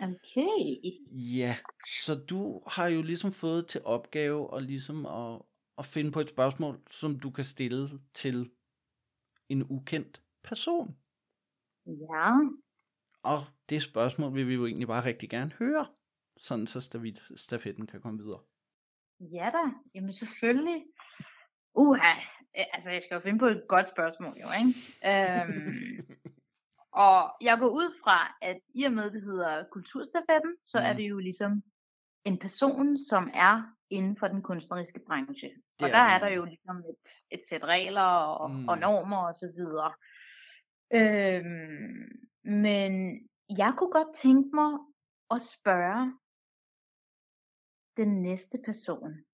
[0.00, 0.92] Okay.
[1.10, 1.56] Ja,
[2.02, 5.42] så du har jo ligesom fået til opgave at ligesom at,
[5.78, 8.50] at finde på et spørgsmål, som du kan stille til
[9.48, 10.96] en ukendt person.
[11.86, 12.32] Ja.
[13.22, 15.86] Og det spørgsmål vil vi jo egentlig bare rigtig gerne høre,
[16.36, 16.80] sådan så
[17.36, 18.40] stafetten kan komme videre.
[19.20, 19.70] Ja da.
[19.94, 20.84] Jamen selvfølgelig.
[21.74, 22.14] Uha.
[22.54, 24.74] Altså, jeg skal jo finde på et godt spørgsmål, jo, ikke?
[25.10, 26.18] Øhm,
[27.06, 30.96] og jeg går ud fra, at i og med det hedder kulturstafetten, så er Mhm.
[31.02, 31.62] det jo ligesom
[32.24, 35.48] en person, som er inden for den kunstneriske branche.
[35.48, 38.56] Det og er der det er der jo ligesom et, et sæt regler og, Mm.
[38.56, 38.68] mm.
[38.68, 39.92] og normer og så videre.
[40.94, 42.92] Øhm, men
[43.58, 44.78] jeg kunne godt tænke mig
[45.30, 46.18] at spørge
[47.96, 49.24] den næste person.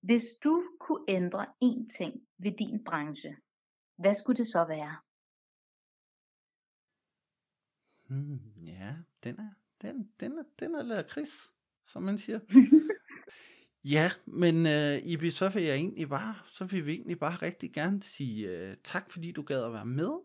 [0.00, 3.36] Hvis du kunne ændre én ting ved din branche,
[3.96, 4.96] hvad skulle det så være?
[8.08, 9.50] Hmm, ja, den er,
[9.82, 11.52] den, den er, den er lidt kris,
[11.84, 12.40] som man siger.
[13.84, 17.72] Ja, men uh, Ibi, så vil jeg egentlig bare, så vil vi egentlig bare rigtig
[17.72, 20.20] gerne sige uh, tak, fordi du gad at være med.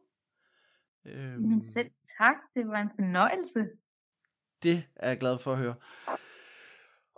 [1.06, 3.70] Øhm, Men selv tak, det var en fornøjelse.
[4.64, 5.76] Det er jeg glad for at høre.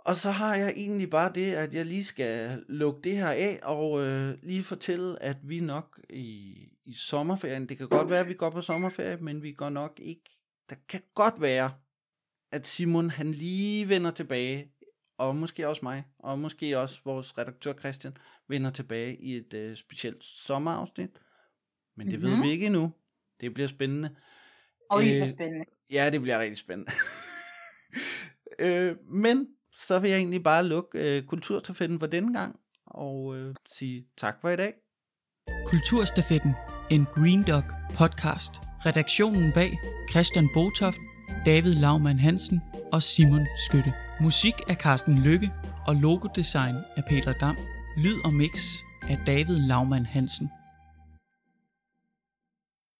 [0.04, 3.60] Og så har jeg egentlig bare det, at jeg lige skal lukke det her af,
[3.62, 8.28] og øh, lige fortælle, at vi nok i, i sommerferien, det kan godt være, at
[8.28, 10.24] vi går på sommerferie, men vi går nok ikke,
[10.70, 11.72] der kan godt være,
[12.52, 14.72] at Simon han lige vender tilbage,
[15.18, 18.16] og måske også mig, og måske også vores redaktør Christian,
[18.48, 21.10] vender tilbage i et øh, specielt sommerafsnit.
[21.96, 22.30] Men det mm-hmm.
[22.30, 22.46] ved Mhm.
[22.46, 22.92] vi ikke endnu.
[23.40, 24.16] Det bliver spændende.
[24.90, 25.64] Og det er Øh, spændende.
[25.90, 26.92] Ja, det bliver rigtig spændende.
[28.64, 29.48] øh, men
[29.86, 32.56] så vil jeg egentlig bare lukke øh, kulturstafetten for denne gang,
[32.86, 34.72] og øh, sige tak for i dag.
[35.66, 36.54] Kulturstafetten,
[36.90, 37.64] en Green Dog
[37.94, 38.52] podcast.
[38.86, 39.78] Redaktionen bag
[40.10, 40.98] Christian Botoft,
[41.46, 42.60] David Laumann Hansen
[42.92, 43.92] og Simon Skytte.
[44.20, 45.52] Musik af Carsten Lykke
[45.86, 47.56] og logodesign af Peter Dam.
[47.96, 48.52] Lyd og mix
[49.08, 50.50] af David Laumann Hansen.